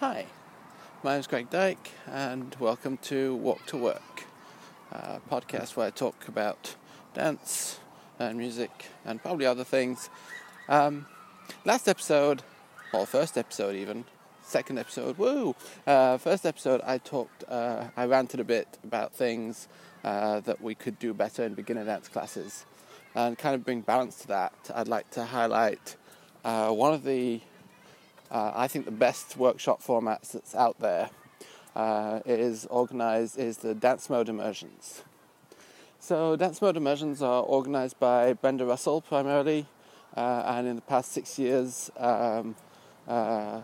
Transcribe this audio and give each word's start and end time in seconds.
Hi, 0.00 0.26
my 1.04 1.12
name 1.12 1.20
is 1.20 1.28
Greg 1.28 1.50
Dyke, 1.50 1.92
and 2.08 2.56
welcome 2.58 2.96
to 3.02 3.36
Walk 3.36 3.64
to 3.66 3.76
Work, 3.76 4.24
a 4.90 5.20
podcast 5.30 5.76
where 5.76 5.86
I 5.86 5.90
talk 5.90 6.26
about 6.26 6.74
dance 7.14 7.78
and 8.18 8.36
music 8.36 8.86
and 9.04 9.22
probably 9.22 9.46
other 9.46 9.62
things. 9.62 10.10
Um, 10.68 11.06
last 11.64 11.88
episode, 11.88 12.42
or 12.92 13.06
first 13.06 13.38
episode 13.38 13.76
even, 13.76 14.04
second 14.42 14.80
episode, 14.80 15.16
woo! 15.16 15.54
Uh, 15.86 16.18
first 16.18 16.44
episode, 16.44 16.80
I 16.84 16.98
talked, 16.98 17.44
uh, 17.48 17.84
I 17.96 18.06
ranted 18.06 18.40
a 18.40 18.44
bit 18.44 18.66
about 18.82 19.14
things 19.14 19.68
uh, 20.02 20.40
that 20.40 20.60
we 20.60 20.74
could 20.74 20.98
do 20.98 21.14
better 21.14 21.44
in 21.44 21.54
beginner 21.54 21.84
dance 21.84 22.08
classes. 22.08 22.66
And 23.14 23.38
kind 23.38 23.54
of 23.54 23.64
bring 23.64 23.82
balance 23.82 24.22
to 24.22 24.26
that, 24.26 24.72
I'd 24.74 24.88
like 24.88 25.08
to 25.10 25.24
highlight 25.24 25.94
uh, 26.44 26.70
one 26.70 26.92
of 26.92 27.04
the 27.04 27.40
uh, 28.34 28.50
I 28.52 28.66
think 28.66 28.84
the 28.84 28.90
best 28.90 29.36
workshop 29.36 29.80
formats 29.80 30.32
that's 30.32 30.56
out 30.56 30.80
there 30.80 31.08
uh, 31.76 32.18
is 32.26 32.66
organized 32.66 33.38
is 33.38 33.58
the 33.58 33.74
dance 33.76 34.10
mode 34.10 34.28
immersions. 34.28 35.04
So 36.00 36.34
dance 36.34 36.60
mode 36.60 36.76
immersions 36.76 37.22
are 37.22 37.44
organized 37.44 38.00
by 38.00 38.32
Brenda 38.32 38.66
Russell 38.66 39.00
primarily, 39.00 39.66
uh, 40.16 40.42
and 40.46 40.66
in 40.66 40.74
the 40.74 40.82
past 40.82 41.12
six 41.12 41.38
years, 41.38 41.92
um, 41.96 42.56
uh, 43.06 43.60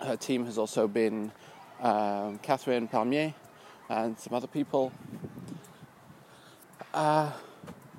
her 0.00 0.16
team 0.16 0.44
has 0.44 0.56
also 0.56 0.86
been 0.86 1.32
um, 1.80 2.38
Catherine 2.38 2.86
Palmier 2.86 3.34
and 3.88 4.16
some 4.16 4.34
other 4.34 4.46
people. 4.46 4.92
Uh, 6.94 7.32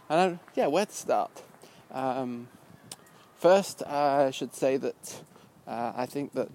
and 0.10 0.20
I, 0.20 0.40
yeah, 0.56 0.68
where 0.68 0.86
to 0.86 0.94
start? 0.94 1.44
Um, 1.92 2.48
first, 3.38 3.84
I 3.84 4.32
should 4.32 4.56
say 4.56 4.78
that 4.78 5.22
uh, 5.68 5.94
I 5.96 6.06
think 6.06 6.34
that 6.34 6.50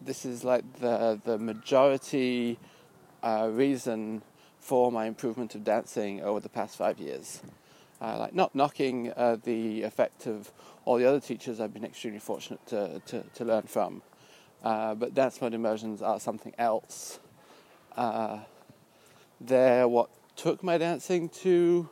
this 0.00 0.24
is 0.24 0.44
like 0.44 0.64
the 0.80 1.20
the 1.24 1.38
majority 1.38 2.58
uh, 3.22 3.48
reason 3.50 4.22
for 4.60 4.92
my 4.92 5.06
improvement 5.06 5.54
of 5.54 5.64
dancing 5.64 6.22
over 6.22 6.40
the 6.40 6.48
past 6.48 6.76
five 6.76 6.98
years. 6.98 7.40
Uh, 8.00 8.16
like 8.18 8.34
not 8.34 8.54
knocking 8.54 9.12
uh, 9.16 9.36
the 9.42 9.82
effect 9.82 10.26
of 10.26 10.52
all 10.84 10.98
the 10.98 11.04
other 11.04 11.18
teachers 11.18 11.58
I've 11.58 11.74
been 11.74 11.84
extremely 11.84 12.20
fortunate 12.20 12.64
to, 12.68 13.02
to, 13.06 13.24
to 13.34 13.44
learn 13.44 13.62
from, 13.64 14.02
uh, 14.62 14.94
but 14.94 15.14
dance 15.14 15.40
mode 15.40 15.52
immersions 15.52 16.00
are 16.00 16.20
something 16.20 16.54
else. 16.58 17.18
Uh, 17.96 18.38
they're 19.40 19.88
what 19.88 20.10
took 20.36 20.62
my 20.62 20.78
dancing 20.78 21.28
to 21.28 21.88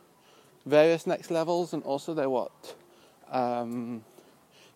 various 0.65 1.05
next 1.05 1.29
levels, 1.29 1.73
and 1.73 1.83
also 1.83 2.13
they're 2.13 2.29
what 2.29 2.75
um, 3.29 4.05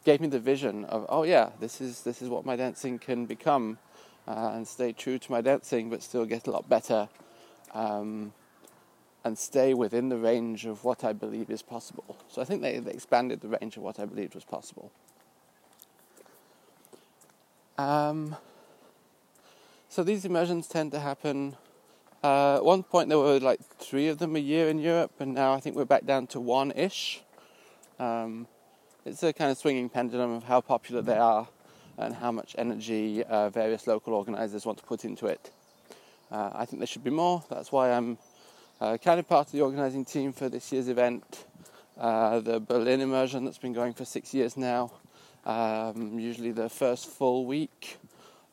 gave 0.03 0.21
me 0.21 0.27
the 0.27 0.39
vision 0.39 0.85
of 0.85 1.05
oh 1.09 1.23
yeah 1.23 1.49
this 1.59 1.81
is 1.81 2.01
this 2.01 2.21
is 2.21 2.29
what 2.29 2.45
my 2.45 2.55
dancing 2.55 2.97
can 2.97 3.25
become 3.25 3.77
uh, 4.27 4.51
and 4.53 4.67
stay 4.67 4.91
true 4.91 5.17
to 5.17 5.31
my 5.31 5.41
dancing 5.41 5.89
but 5.89 6.01
still 6.01 6.25
get 6.25 6.47
a 6.47 6.51
lot 6.51 6.67
better 6.67 7.07
um, 7.73 8.33
and 9.23 9.37
stay 9.37 9.73
within 9.73 10.09
the 10.09 10.17
range 10.17 10.65
of 10.65 10.83
what 10.83 11.03
I 11.03 11.13
believe 11.13 11.49
is 11.49 11.61
possible. 11.61 12.17
So 12.27 12.41
I 12.41 12.45
think 12.45 12.61
they, 12.61 12.79
they 12.79 12.91
expanded 12.91 13.41
the 13.41 13.49
range 13.49 13.77
of 13.77 13.83
what 13.83 13.99
I 13.99 14.05
believed 14.05 14.33
was 14.33 14.43
possible. 14.43 14.91
Um, 17.77 18.35
so 19.89 20.03
these 20.03 20.25
immersions 20.25 20.67
tend 20.67 20.91
to 20.93 20.99
happen. 20.99 21.55
Uh, 22.23 22.57
at 22.57 22.65
one 22.65 22.83
point 22.83 23.09
there 23.09 23.17
were 23.17 23.39
like 23.39 23.61
three 23.77 24.07
of 24.07 24.17
them 24.17 24.35
a 24.35 24.39
year 24.39 24.69
in 24.69 24.79
Europe, 24.79 25.11
and 25.19 25.33
now 25.33 25.53
I 25.53 25.59
think 25.59 25.75
we're 25.75 25.85
back 25.85 26.05
down 26.05 26.27
to 26.27 26.39
one 26.39 26.71
ish. 26.71 27.21
Um, 27.99 28.47
it's 29.05 29.23
a 29.23 29.33
kind 29.33 29.51
of 29.51 29.57
swinging 29.57 29.89
pendulum 29.89 30.31
of 30.31 30.43
how 30.43 30.61
popular 30.61 31.01
they 31.01 31.17
are 31.17 31.47
and 31.97 32.13
how 32.13 32.31
much 32.31 32.55
energy 32.57 33.23
uh, 33.23 33.49
various 33.49 33.87
local 33.87 34.13
organisers 34.13 34.65
want 34.65 34.77
to 34.77 34.83
put 34.83 35.05
into 35.05 35.25
it. 35.25 35.51
Uh, 36.31 36.51
I 36.53 36.65
think 36.65 36.79
there 36.79 36.87
should 36.87 37.03
be 37.03 37.09
more. 37.09 37.43
That's 37.49 37.71
why 37.71 37.91
I'm 37.91 38.17
uh, 38.79 38.97
kind 38.97 39.19
of 39.19 39.27
part 39.27 39.47
of 39.47 39.53
the 39.53 39.61
organising 39.61 40.05
team 40.05 40.31
for 40.31 40.49
this 40.49 40.71
year's 40.71 40.87
event. 40.87 41.45
Uh, 41.97 42.39
the 42.39 42.59
Berlin 42.59 43.01
immersion 43.01 43.43
that's 43.43 43.57
been 43.57 43.73
going 43.73 43.93
for 43.93 44.05
six 44.05 44.33
years 44.33 44.55
now. 44.55 44.91
Um, 45.45 46.19
usually 46.19 46.51
the 46.51 46.69
first 46.69 47.07
full 47.07 47.45
week 47.45 47.97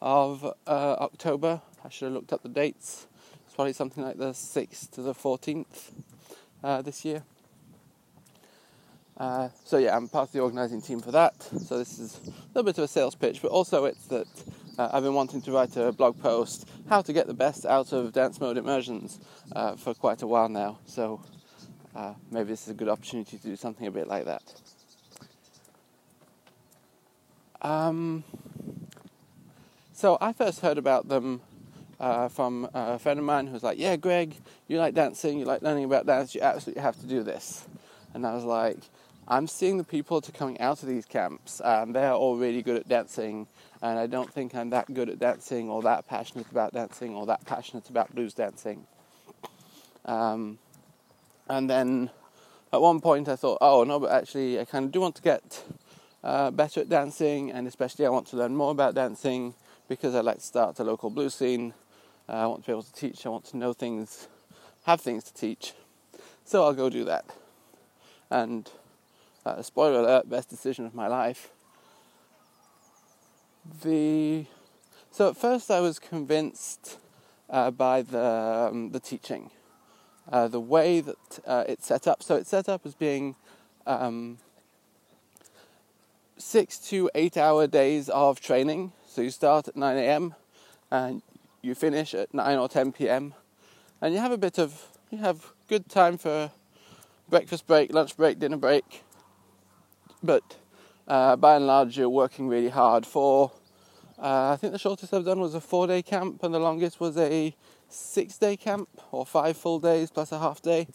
of 0.00 0.44
uh, 0.66 0.97
October. 1.00 1.60
I 1.84 1.88
should 1.91 2.06
have 2.06 2.15
looked 2.15 2.32
up 2.32 2.42
the 2.42 2.48
dates. 2.48 3.06
It's 3.47 3.54
probably 3.54 3.72
something 3.75 4.03
like 4.03 4.16
the 4.16 4.30
6th 4.30 4.91
to 4.92 5.03
the 5.03 5.15
14th 5.15 5.92
uh, 6.65 6.82
this 6.82 7.04
year. 7.04 7.22
Uh, 9.18 9.48
so 9.64 9.78
yeah, 9.78 9.96
I'm 9.96 10.08
part 10.08 10.28
of 10.28 10.32
the 10.32 10.40
organising 10.40 10.80
team 10.80 11.00
for 11.00 11.10
that. 11.10 11.42
So 11.42 11.76
this 11.76 11.98
is 11.98 12.20
a 12.24 12.30
little 12.54 12.62
bit 12.62 12.78
of 12.78 12.84
a 12.84 12.88
sales 12.88 13.16
pitch, 13.16 13.42
but 13.42 13.50
also 13.50 13.84
it's 13.84 14.06
that 14.06 14.28
uh, 14.78 14.90
I've 14.92 15.02
been 15.02 15.14
wanting 15.14 15.42
to 15.42 15.50
write 15.52 15.76
a 15.76 15.90
blog 15.90 16.20
post 16.20 16.68
how 16.88 17.02
to 17.02 17.12
get 17.12 17.26
the 17.26 17.34
best 17.34 17.66
out 17.66 17.92
of 17.92 18.12
dance 18.12 18.40
mode 18.40 18.56
immersions 18.56 19.18
uh, 19.56 19.74
for 19.74 19.92
quite 19.92 20.22
a 20.22 20.26
while 20.26 20.48
now. 20.48 20.78
So 20.86 21.20
uh, 21.96 22.14
maybe 22.30 22.50
this 22.50 22.62
is 22.62 22.68
a 22.68 22.74
good 22.74 22.88
opportunity 22.88 23.38
to 23.38 23.42
do 23.42 23.56
something 23.56 23.88
a 23.88 23.90
bit 23.90 24.06
like 24.06 24.26
that. 24.26 24.54
Um, 27.60 28.22
so 29.92 30.16
I 30.20 30.32
first 30.32 30.60
heard 30.60 30.78
about 30.78 31.08
them 31.08 31.40
uh, 31.98 32.28
from 32.28 32.68
a 32.72 33.00
friend 33.00 33.18
of 33.18 33.24
mine 33.24 33.48
who 33.48 33.54
was 33.54 33.64
like, 33.64 33.78
"Yeah, 33.80 33.96
Greg, 33.96 34.36
you 34.68 34.78
like 34.78 34.94
dancing, 34.94 35.40
you 35.40 35.44
like 35.44 35.60
learning 35.62 35.82
about 35.82 36.06
dance, 36.06 36.36
you 36.36 36.40
absolutely 36.40 36.82
have 36.82 37.00
to 37.00 37.06
do 37.08 37.24
this." 37.24 37.66
And 38.14 38.24
I 38.24 38.34
was 38.34 38.44
like, 38.44 38.78
I'm 39.31 39.47
seeing 39.47 39.77
the 39.77 39.84
people 39.84 40.16
are 40.16 40.33
coming 40.33 40.59
out 40.59 40.83
of 40.83 40.89
these 40.89 41.05
camps, 41.05 41.61
and 41.62 41.94
they're 41.94 42.15
all 42.15 42.39
really 42.39 42.62
good 42.62 42.78
at 42.78 42.89
dancing, 42.89 43.47
and 43.83 43.99
I 43.99 44.06
don't 44.06 44.33
think 44.33 44.55
I'm 44.55 44.71
that 44.71 44.94
good 44.94 45.11
at 45.11 45.19
dancing, 45.19 45.69
or 45.69 45.83
that 45.83 46.06
passionate 46.09 46.50
about 46.50 46.72
dancing, 46.72 47.15
or 47.15 47.27
that 47.27 47.44
passionate 47.44 47.91
about 47.91 48.15
blues 48.15 48.33
dancing. 48.33 48.87
Um, 50.06 50.59
and 51.47 51.69
then 51.69 52.09
at 52.72 52.81
one 52.81 53.00
point 53.00 53.28
I 53.28 53.37
thought, 53.37 53.59
oh 53.61 53.84
no, 53.84 54.00
but 54.00 54.11
actually 54.12 54.59
I 54.59 54.65
kind 54.65 54.87
of 54.87 54.93
do 54.93 55.03
want 55.03 55.16
to 55.16 55.22
get 55.22 55.62
uh, 56.25 56.50
better 56.50 56.81
at 56.81 56.89
dancing, 56.89 57.53
and 57.53 57.66
especially 57.66 58.06
I 58.06 58.09
want 58.09 58.28
to 58.28 58.37
learn 58.37 58.56
more 58.56 58.71
about 58.71 58.95
dancing 58.95 59.53
because 59.89 60.15
I'd 60.15 60.25
like 60.25 60.39
to 60.39 60.43
start 60.47 60.78
a 60.78 60.84
local 60.84 61.10
blues 61.10 61.34
scene. 61.34 61.75
Uh, 62.31 62.33
I 62.33 62.47
want 62.47 62.62
to 62.62 62.66
be 62.66 62.72
able 62.72 62.83
to 62.83 62.93
teach, 62.95 63.27
I 63.27 63.28
want 63.28 63.45
to 63.47 63.59
know 63.59 63.75
things, 63.75 64.27
have 64.87 65.03
things 65.03 65.25
to 65.25 65.34
teach. 65.34 65.75
So 66.47 66.65
I'll 66.65 66.72
go 66.72 66.89
do 66.89 67.05
that. 67.05 67.27
And 68.31 68.71
uh, 69.48 69.62
spoiler 69.62 70.00
alert, 70.00 70.28
best 70.28 70.48
decision 70.48 70.86
of 70.86 70.94
my 70.94 71.06
life. 71.06 71.50
The 73.82 74.47
so 75.10 75.28
at 75.28 75.36
first 75.36 75.70
I 75.70 75.81
was 75.81 75.98
convinced 75.98 76.98
uh, 77.50 77.70
by 77.70 78.03
the 78.03 78.69
um, 78.70 78.91
the 78.92 79.00
teaching, 79.00 79.50
uh, 80.32 80.48
the 80.48 80.60
way 80.60 81.00
that 81.00 81.41
uh, 81.47 81.64
it's 81.69 81.86
set 81.86 82.06
up. 82.06 82.22
So 82.22 82.36
it's 82.36 82.50
set 82.50 82.69
up 82.69 82.86
as 82.86 82.94
being 82.94 83.36
um, 83.86 84.38
six 86.36 86.78
to 86.91 87.10
eight 87.15 87.36
hour 87.36 87.66
days 87.66 88.09
of 88.09 88.41
training. 88.41 88.92
So 89.06 89.22
you 89.22 89.30
start 89.30 89.69
at 89.69 89.76
nine 89.76 89.97
a.m. 89.97 90.34
and 90.91 91.22
you 91.62 91.75
finish 91.75 92.15
at 92.15 92.32
nine 92.32 92.59
or 92.59 92.69
ten 92.69 92.92
p.m. 92.92 93.34
and 94.00 94.15
you 94.15 94.20
have 94.20 94.32
a 94.32 94.38
bit 94.38 94.59
of 94.59 94.70
you 95.10 95.19
have 95.19 95.53
good 95.69 95.88
time 95.88 96.19
for 96.19 96.50
breakfast 97.28 97.66
break, 97.66 97.92
lunch 97.92 98.16
break, 98.16 98.38
dinner 98.38 98.56
break, 98.56 99.04
but 100.22 100.56
uh, 101.06 101.36
by 101.36 101.56
and 101.56 101.66
large, 101.66 101.96
you're 101.96 102.08
working 102.08 102.48
really 102.48 102.68
hard 102.68 103.06
for. 103.06 103.52
Uh, 104.18 104.50
I 104.52 104.56
think 104.56 104.72
the 104.72 104.78
shortest 104.78 105.14
I've 105.14 105.24
done 105.24 105.40
was 105.40 105.54
a 105.54 105.60
four 105.60 105.86
day 105.86 106.02
camp, 106.02 106.42
and 106.42 106.52
the 106.52 106.58
longest 106.58 107.00
was 107.00 107.16
a 107.16 107.54
six 107.88 108.36
day 108.36 108.56
camp, 108.56 108.88
or 109.12 109.24
five 109.24 109.56
full 109.56 109.78
days 109.78 110.10
plus 110.10 110.32
a 110.32 110.38
half 110.38 110.60
day. 110.60 110.86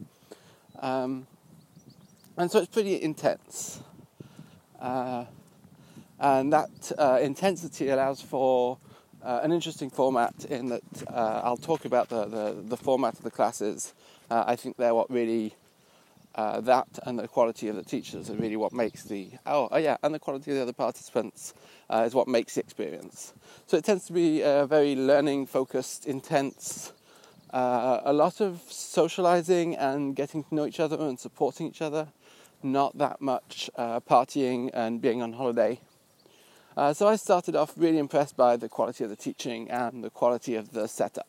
Um, 0.80 1.28
and 2.38 2.52
so 2.52 2.60
it's 2.60 2.68
pretty 2.68 3.02
intense. 3.02 3.82
Uh, 4.80 5.26
and 6.20 6.52
that 6.52 6.92
uh, 6.98 7.20
intensity 7.22 7.90
allows 7.90 8.22
for 8.22 8.78
uh, 9.24 9.40
an 9.44 9.52
interesting 9.52 9.90
format 9.90 10.46
in 10.46 10.70
that 10.70 10.84
uh, 11.08 11.42
I'll 11.44 11.58
talk 11.58 11.86
about 11.86 12.10
the, 12.10 12.26
the, 12.26 12.56
the, 12.66 12.78
format 12.78 13.14
of 13.14 13.24
the 13.24 13.32
classes. 13.32 13.94
I 14.30 14.56
think 14.56 14.78
they're 14.78 14.96
what 14.96 15.12
really 15.12 15.54
uh, 16.36 16.62
that 16.62 16.88
and 17.04 17.20
the 17.20 17.28
quality 17.28 17.68
of 17.68 17.76
the 17.76 17.84
teachers 17.84 18.30
are 18.30 18.36
really 18.36 18.56
what 18.56 18.74
makes 18.74 19.04
the 19.04 19.30
oh, 19.46 19.70
oh 19.72 19.78
yeah, 19.78 19.98
and 20.04 20.14
the 20.14 20.20
quality 20.20 20.52
of 20.52 20.58
the 20.58 20.64
other 20.64 20.74
participants 20.74 21.54
uh, 21.90 22.04
is 22.06 22.16
what 22.16 22.28
makes 22.28 22.56
the 22.56 22.62
experience. 22.62 23.34
So 23.68 23.78
it 23.78 23.86
tends 23.86 24.06
to 24.06 24.14
be 24.14 24.42
a 24.42 24.66
very 24.66 24.96
learning 24.96 25.46
focused, 25.46 26.06
intense, 26.06 26.94
uh, 27.52 28.02
a 28.04 28.14
lot 28.14 28.42
of 28.42 28.62
socializing 28.68 29.76
and 29.76 30.16
getting 30.16 30.44
to 30.46 30.56
know 30.56 30.66
each 30.66 30.80
other 30.80 30.98
and 31.00 31.20
supporting 31.20 31.68
each 31.68 31.82
other. 31.82 32.08
Not 32.64 32.98
that 32.98 33.22
much 33.22 33.70
uh, 33.76 34.00
partying 34.00 34.72
and 34.74 35.02
being 35.02 35.22
on 35.22 35.34
holiday. 35.34 35.80
Uh, 36.76 36.94
so 36.94 37.08
I 37.08 37.18
started 37.18 37.56
off 37.56 37.74
really 37.78 38.00
impressed 38.00 38.36
by 38.36 38.58
the 38.58 38.70
quality 38.70 39.04
of 39.04 39.10
the 39.12 39.16
teaching 39.16 39.70
and 39.70 40.04
the 40.04 40.10
quality 40.10 40.56
of 40.56 40.72
the 40.72 40.88
setup. 40.88 41.28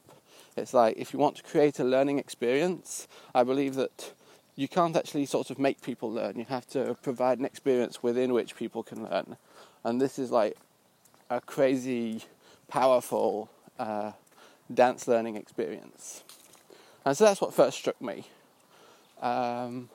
It's 0.57 0.73
like 0.73 0.97
if 0.97 1.12
you 1.12 1.19
want 1.19 1.37
to 1.37 1.43
create 1.43 1.79
a 1.79 1.85
learning 1.85 2.19
experience, 2.19 3.09
I 3.35 3.43
believe 3.43 3.75
that 3.75 4.12
you 4.56 4.69
can't 4.69 4.97
actually 4.97 5.27
sort 5.27 5.51
of 5.51 5.59
make 5.59 5.81
people 5.83 6.11
learn. 6.12 6.39
You 6.39 6.47
have 6.49 6.67
to 6.69 6.97
provide 7.03 7.39
an 7.39 7.45
experience 7.45 8.03
within 8.03 8.33
which 8.33 8.56
people 8.56 8.83
can 8.83 9.05
learn. 9.05 9.37
And 9.83 10.01
this 10.01 10.19
is 10.19 10.31
like 10.31 10.56
a 11.29 11.41
crazy 11.41 12.23
powerful 12.69 13.51
uh, 13.79 14.12
dance 14.73 15.09
learning 15.09 15.37
experience. 15.37 16.23
And 17.05 17.17
so 17.17 17.25
that's 17.25 17.41
what 17.41 17.53
first 17.53 17.79
struck 17.79 18.01
me. 18.01 18.27
Um, 19.21 19.91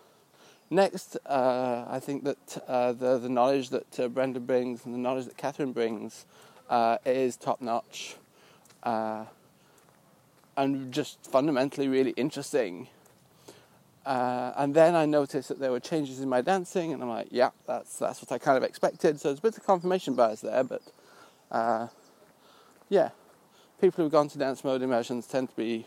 next, 0.70 1.18
uh, 1.26 1.86
I 1.88 2.00
think 2.00 2.24
that 2.26 2.64
uh, 2.68 2.92
the, 2.94 3.18
the 3.18 3.30
knowledge 3.30 3.70
that 3.70 4.00
uh, 4.00 4.08
Brenda 4.08 4.40
brings 4.40 4.86
and 4.86 4.94
the 4.94 5.00
knowledge 5.00 5.26
that 5.26 5.38
Catherine 5.38 5.72
brings 5.72 6.26
uh, 6.70 6.98
is 7.06 7.36
top 7.36 7.62
notch 7.62 8.16
uh, 8.84 9.26
and 10.56 10.92
just 10.92 11.26
fundamentally 11.26 11.88
really 11.88 12.12
interesting. 12.12 12.90
Uh, 14.10 14.54
and 14.58 14.74
then 14.74 14.96
I 14.96 15.06
noticed 15.06 15.50
that 15.50 15.60
there 15.60 15.72
were 15.72 15.80
changes 15.80 16.20
in 16.20 16.30
my 16.30 16.42
dancing, 16.42 16.94
and 16.94 17.04
I'm 17.04 17.10
like, 17.10 17.28
yeah, 17.30 17.52
that's 17.68 18.00
that's 18.00 18.22
what 18.22 18.32
I 18.32 18.40
kind 18.40 18.58
of 18.58 18.64
expected. 18.64 19.20
So 19.20 19.30
there's 19.30 19.40
a 19.40 19.44
bit 19.44 19.58
of 19.58 19.66
confirmation 19.66 20.16
bias 20.16 20.42
there, 20.42 20.64
but 20.64 20.82
yeah, 22.90 23.12
people 23.80 24.04
who've 24.04 24.12
gone 24.12 24.28
to 24.30 24.38
dance 24.38 24.64
mode 24.64 24.82
immersions 24.82 25.28
tend 25.28 25.50
to 25.50 25.56
be 25.56 25.86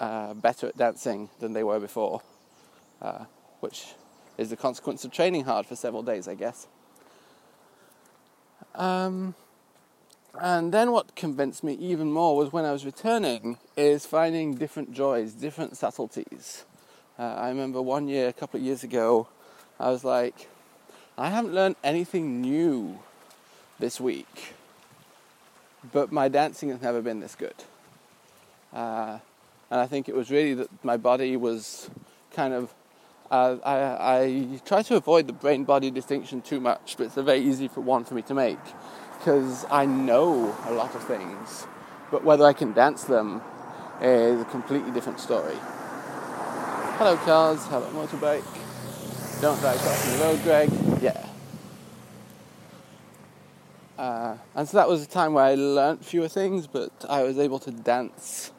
uh, 0.00 0.34
better 0.34 0.68
at 0.68 0.76
dancing 0.76 1.30
than 1.40 1.52
they 1.52 1.64
were 1.64 1.80
before, 1.80 2.22
uh, 3.02 3.24
which 3.60 3.94
is 4.38 4.50
the 4.50 4.56
consequence 4.56 5.04
of 5.04 5.10
training 5.10 5.44
hard 5.44 5.66
for 5.66 5.74
several 5.74 6.02
days, 6.02 6.28
I 6.28 6.36
guess. 6.36 6.68
Um, 8.76 9.34
and 10.40 10.72
then 10.72 10.92
what 10.92 11.16
convinced 11.16 11.64
me 11.64 11.74
even 11.74 12.12
more 12.12 12.36
was 12.36 12.52
when 12.52 12.64
I 12.64 12.70
was 12.70 12.86
returning, 12.86 13.58
is 13.76 14.06
finding 14.06 14.54
different 14.54 14.92
joys, 14.92 15.32
different 15.32 15.76
subtleties. 15.76 16.64
Uh, 17.18 17.34
I 17.36 17.48
remember 17.48 17.82
one 17.82 18.06
year, 18.06 18.28
a 18.28 18.32
couple 18.32 18.60
of 18.60 18.64
years 18.64 18.84
ago, 18.84 19.26
I 19.80 19.90
was 19.90 20.04
like, 20.04 20.48
I 21.16 21.30
haven't 21.30 21.52
learned 21.52 21.74
anything 21.82 22.40
new 22.40 23.00
this 23.80 24.00
week, 24.00 24.54
but 25.92 26.12
my 26.12 26.28
dancing 26.28 26.68
has 26.68 26.80
never 26.80 27.02
been 27.02 27.18
this 27.18 27.34
good. 27.34 27.56
Uh, 28.72 29.18
and 29.68 29.80
I 29.80 29.86
think 29.86 30.08
it 30.08 30.14
was 30.14 30.30
really 30.30 30.54
that 30.54 30.68
my 30.84 30.96
body 30.96 31.36
was 31.36 31.90
kind 32.30 32.54
of. 32.54 32.72
Uh, 33.32 33.56
I, 33.64 34.18
I 34.20 34.60
try 34.64 34.82
to 34.82 34.94
avoid 34.94 35.26
the 35.26 35.32
brain 35.32 35.64
body 35.64 35.90
distinction 35.90 36.40
too 36.40 36.60
much, 36.60 36.94
but 36.96 37.06
it's 37.06 37.16
a 37.16 37.22
very 37.24 37.40
easy 37.40 37.66
for 37.66 37.80
one 37.80 38.04
for 38.04 38.14
me 38.14 38.22
to 38.22 38.34
make 38.34 38.58
because 39.18 39.66
I 39.70 39.86
know 39.86 40.56
a 40.66 40.72
lot 40.72 40.94
of 40.94 41.02
things, 41.02 41.66
but 42.12 42.22
whether 42.22 42.44
I 42.44 42.52
can 42.52 42.72
dance 42.72 43.04
them 43.04 43.42
is 44.00 44.40
a 44.40 44.44
completely 44.44 44.92
different 44.92 45.18
story. 45.18 45.56
Hello, 46.98 47.16
cars. 47.18 47.64
Hello, 47.66 47.88
motorbike. 47.90 48.42
Don't 49.40 49.60
drive 49.60 49.78
crossing 49.78 50.18
the 50.18 50.24
road, 50.24 50.42
Greg. 50.42 50.68
Yeah. 51.00 51.26
Uh, 53.96 54.36
and 54.56 54.68
so 54.68 54.78
that 54.78 54.88
was 54.88 55.04
a 55.04 55.06
time 55.06 55.32
where 55.32 55.44
I 55.44 55.54
learnt 55.54 56.04
fewer 56.04 56.26
things, 56.26 56.66
but 56.66 56.90
I 57.08 57.22
was 57.22 57.38
able 57.38 57.60
to 57.60 57.70
dance 57.70 58.50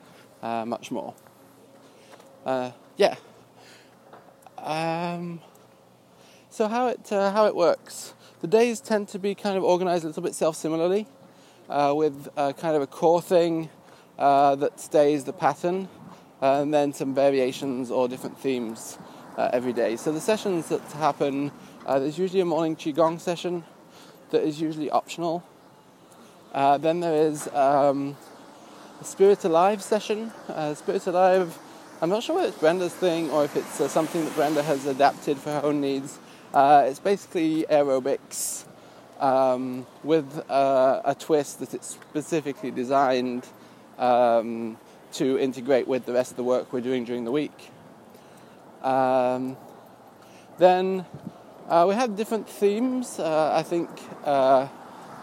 uh, 0.41 0.63
much 0.63 0.89
more. 0.89 1.13
Uh, 2.45 2.71
yeah. 2.95 3.15
Um, 4.57 5.41
so 6.49 6.69
how 6.69 6.87
it 6.87 7.11
uh, 7.11 7.33
how 7.33 7.45
it 7.45 7.57
works? 7.57 8.13
The 8.39 8.47
days 8.47 8.79
tend 8.79 9.09
to 9.09 9.19
be 9.19 9.35
kind 9.35 9.57
of 9.57 9.65
organised 9.65 10.05
a 10.05 10.07
little 10.07 10.23
bit 10.23 10.33
self-similarly, 10.33 11.07
uh, 11.67 11.91
with 11.93 12.29
uh, 12.37 12.53
kind 12.53 12.77
of 12.77 12.81
a 12.81 12.87
core 12.87 13.21
thing 13.21 13.67
that 14.17 14.79
stays 14.79 15.25
the 15.25 15.33
pattern, 15.33 15.89
and 16.41 16.73
then 16.73 16.93
some 16.93 17.13
variations 17.13 17.91
or 17.91 18.07
different 18.07 18.37
themes 18.39 18.97
every 19.37 19.73
day. 19.73 19.95
So 19.95 20.11
the 20.11 20.19
sessions 20.19 20.67
that 20.67 20.81
happen, 20.93 21.51
there's 21.85 22.17
usually 22.17 22.41
a 22.41 22.45
morning 22.45 22.75
qigong 22.75 23.19
session 23.19 23.63
that 24.31 24.43
is 24.43 24.59
usually 24.59 24.89
optional. 24.89 25.43
then 26.53 26.99
there 26.99 27.27
is 27.27 27.47
um, 27.49 28.17
a 28.99 29.03
Spirit 29.03 29.45
Alive 29.45 29.81
session. 29.81 30.31
Uh, 30.49 30.73
Spirit 30.73 31.07
Alive, 31.07 31.57
I'm 32.01 32.09
not 32.09 32.21
sure 32.21 32.35
whether 32.35 32.49
it's 32.49 32.57
Brenda's 32.57 32.93
thing 32.93 33.29
or 33.29 33.45
if 33.45 33.55
it's 33.55 33.79
uh, 33.79 33.87
something 33.87 34.25
that 34.25 34.35
Brenda 34.35 34.61
has 34.61 34.85
adapted 34.85 35.37
for 35.37 35.51
her 35.51 35.63
own 35.63 35.79
needs. 35.79 36.19
Uh, 36.53 36.85
it's 36.85 36.99
basically 36.99 37.65
aerobics 37.69 38.65
um, 39.19 39.85
with 40.03 40.43
uh, 40.49 41.01
a 41.05 41.15
twist 41.15 41.59
that 41.59 41.73
it's 41.73 41.87
specifically 41.87 42.71
designed 42.71 43.47
um, 43.97 44.77
to 45.13 45.39
integrate 45.39 45.87
with 45.87 46.05
the 46.05 46.13
rest 46.13 46.31
of 46.31 46.37
the 46.37 46.43
work 46.43 46.71
we're 46.71 46.81
doing 46.81 47.05
during 47.05 47.25
the 47.25 47.31
week. 47.31 47.71
Um, 48.81 49.57
then 50.57 51.05
uh, 51.67 51.85
we 51.87 51.95
have 51.95 52.15
different 52.15 52.47
themes. 52.47 53.19
Uh, 53.19 53.51
I 53.53 53.63
think 53.63 53.89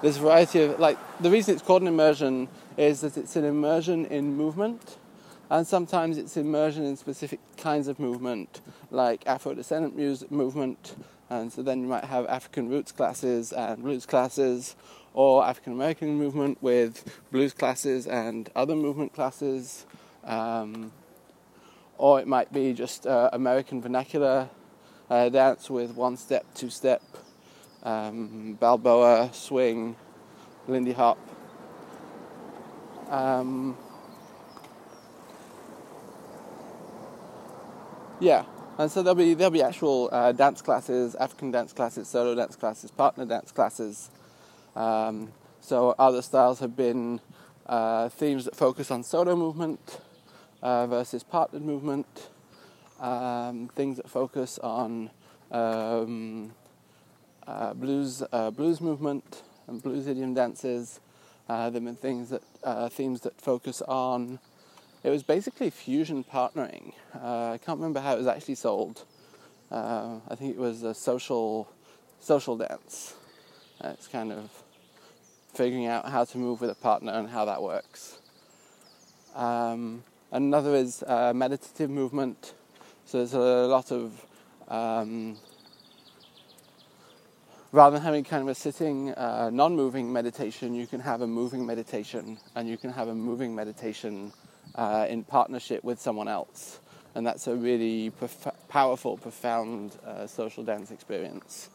there's 0.03 0.17
a 0.17 0.21
variety 0.21 0.63
of, 0.63 0.79
like, 0.79 0.99
the 1.21 1.31
reason 1.31 1.55
it's 1.55 1.63
called 1.63 1.83
an 1.83 1.89
immersion 1.89 2.49
is 2.77 3.01
that 3.01 3.17
it's 3.17 3.37
an 3.37 3.45
immersion 3.45 4.05
in 4.07 4.37
movement, 4.37 4.99
and 5.49 5.67
sometimes 5.67 6.19
it's 6.19 6.37
immersion 6.37 6.85
in 6.85 6.97
specific 6.97 7.41
kinds 7.57 7.89
of 7.89 7.99
movement, 7.99 8.61
like 8.91 9.27
Afro 9.27 9.55
descendant 9.55 9.97
music 9.97 10.31
movement, 10.31 10.97
and 11.31 11.53
so 11.53 11.63
then 11.63 11.81
you 11.81 11.89
might 11.89 12.05
have 12.05 12.27
African 12.27 12.69
roots 12.69 12.93
classes 12.93 13.53
and 13.53 13.83
blues 13.83 14.05
classes, 14.05 14.77
or 15.17 15.43
African 15.47 15.73
American 15.73 16.19
movement 16.19 16.63
with 16.63 17.23
blues 17.33 17.55
classes 17.55 18.07
and 18.07 18.51
other 18.55 18.77
movement 18.77 19.15
classes, 19.15 19.87
um, 20.25 20.93
or 21.97 22.21
it 22.21 22.29
might 22.29 22.53
be 22.53 22.75
just 22.75 23.07
uh, 23.07 23.31
American 23.33 23.81
vernacular 23.81 24.51
uh, 25.09 25.29
dance 25.31 25.71
with 25.71 25.93
one 25.93 26.19
step, 26.19 26.45
two 26.55 26.69
step, 26.69 27.03
um, 27.83 28.59
Balboa, 28.61 29.31
swing, 29.33 29.97
Lindy 30.69 30.93
Hop. 30.93 31.19
Um, 33.09 33.75
yeah, 38.21 38.45
and 38.77 38.91
so 38.91 39.03
there'll 39.03 39.15
be 39.15 39.33
there'll 39.33 39.51
be 39.51 39.63
actual 39.63 40.11
uh, 40.13 40.33
dance 40.33 40.61
classes, 40.61 41.15
African 41.15 41.53
dance 41.53 41.73
classes, 41.73 42.07
solo 42.07 42.35
dance 42.35 42.55
classes, 42.55 42.91
partner 42.91 43.25
dance 43.25 43.51
classes. 43.51 44.11
Um, 44.77 45.33
so 45.61 45.95
other 45.99 46.21
styles 46.21 46.61
have 46.61 46.77
been 46.77 47.21
uh, 47.65 48.11
themes 48.11 48.45
that 48.45 48.55
focus 48.55 48.91
on 48.91 49.03
solo 49.03 49.35
movement 49.35 50.01
uh, 50.63 50.87
versus 50.87 51.23
partnered 51.25 51.63
movement. 51.63 52.29
Um, 53.01 53.69
things 53.75 53.97
that 53.97 54.09
focus 54.09 54.59
on 54.59 55.11
um, 55.51 56.53
uh, 57.47 57.75
blues 57.75 58.23
uh, 58.33 58.51
blues 58.51 58.81
movement 58.81 59.43
and 59.67 59.83
blues 59.83 60.07
idiom 60.07 60.35
dances. 60.35 61.01
Uh, 61.49 61.71
there 61.71 61.75
have 61.75 61.85
been 61.85 61.97
things 61.97 62.31
that 62.31 62.43
uh, 62.65 62.89
themes 62.89 63.23
that 63.23 63.41
focus 63.41 63.83
on. 63.83 64.39
It 65.03 65.11
was 65.11 65.23
basically 65.23 65.71
fusion 65.71 66.25
partnering. 66.25 66.93
I 67.15 67.59
can't 67.65 67.79
remember 67.79 68.01
how 68.01 68.15
it 68.15 68.19
was 68.19 68.27
actually 68.27 68.57
sold. 68.57 69.05
I 69.71 70.35
think 70.37 70.55
it 70.55 70.61
was 70.61 70.83
a 70.83 70.95
social 70.95 71.69
social 72.19 72.57
dance. 72.57 73.15
It's 73.85 74.09
kind 74.09 74.33
of 74.33 74.51
figuring 75.57 75.87
out 75.87 76.09
how 76.09 76.25
to 76.25 76.39
move 76.39 76.61
with 76.61 76.71
a 76.71 76.75
partner 76.75 77.13
and 77.13 77.29
how 77.29 77.47
that 77.47 77.63
works. 77.63 78.19
Um, 79.35 80.03
another 80.31 80.75
is 80.75 81.03
uh, 81.07 81.33
meditative 81.35 81.91
movement. 81.91 82.55
So 83.07 83.19
there's 83.19 83.35
a 83.35 83.67
lot 83.67 83.91
of 83.91 84.25
um, 84.69 85.37
rather 87.73 87.97
than 87.97 88.03
having 88.03 88.25
kind 88.25 88.43
of 88.43 88.49
a 88.49 88.55
sitting, 88.55 89.13
uh, 89.15 89.51
non 89.53 89.77
moving 89.77 90.13
meditation, 90.13 90.75
you 90.75 90.87
can 90.87 91.01
have 91.01 91.21
a 91.21 91.27
moving 91.27 91.67
meditation, 91.67 92.39
and 92.55 92.69
you 92.69 92.77
can 92.77 92.91
have 92.91 93.09
a 93.09 93.15
moving 93.15 93.55
meditation 93.55 94.33
uh, 94.75 95.07
in 95.09 95.25
partnership 95.25 95.85
with 95.85 96.01
someone 96.01 96.29
else. 96.29 96.81
And 97.15 97.27
that's 97.27 97.47
a 97.47 97.55
really 97.55 98.11
prof- 98.11 98.55
powerful, 98.69 99.17
profound 99.17 99.97
uh, 100.07 100.27
social 100.27 100.65
dance 100.65 100.91
experience. 100.91 101.71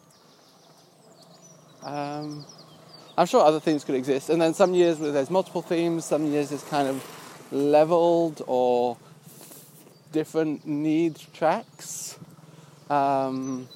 Um, 1.84 2.46
I'm 3.18 3.28
sure 3.28 3.44
other 3.44 3.60
themes 3.60 3.84
could 3.84 3.96
exist. 3.96 4.30
And 4.30 4.42
then 4.42 4.54
some 4.54 4.74
years 4.74 4.98
where 5.00 5.12
there's 5.12 5.30
multiple 5.30 5.62
themes, 5.62 6.06
some 6.06 6.26
years 6.28 6.52
it's 6.52 6.64
kind 6.64 6.88
of 6.88 7.04
leveled 7.52 8.42
or 8.48 8.98
different 10.12 10.66
need 10.66 11.20
tracks. 11.34 12.18
Um, 12.90 13.68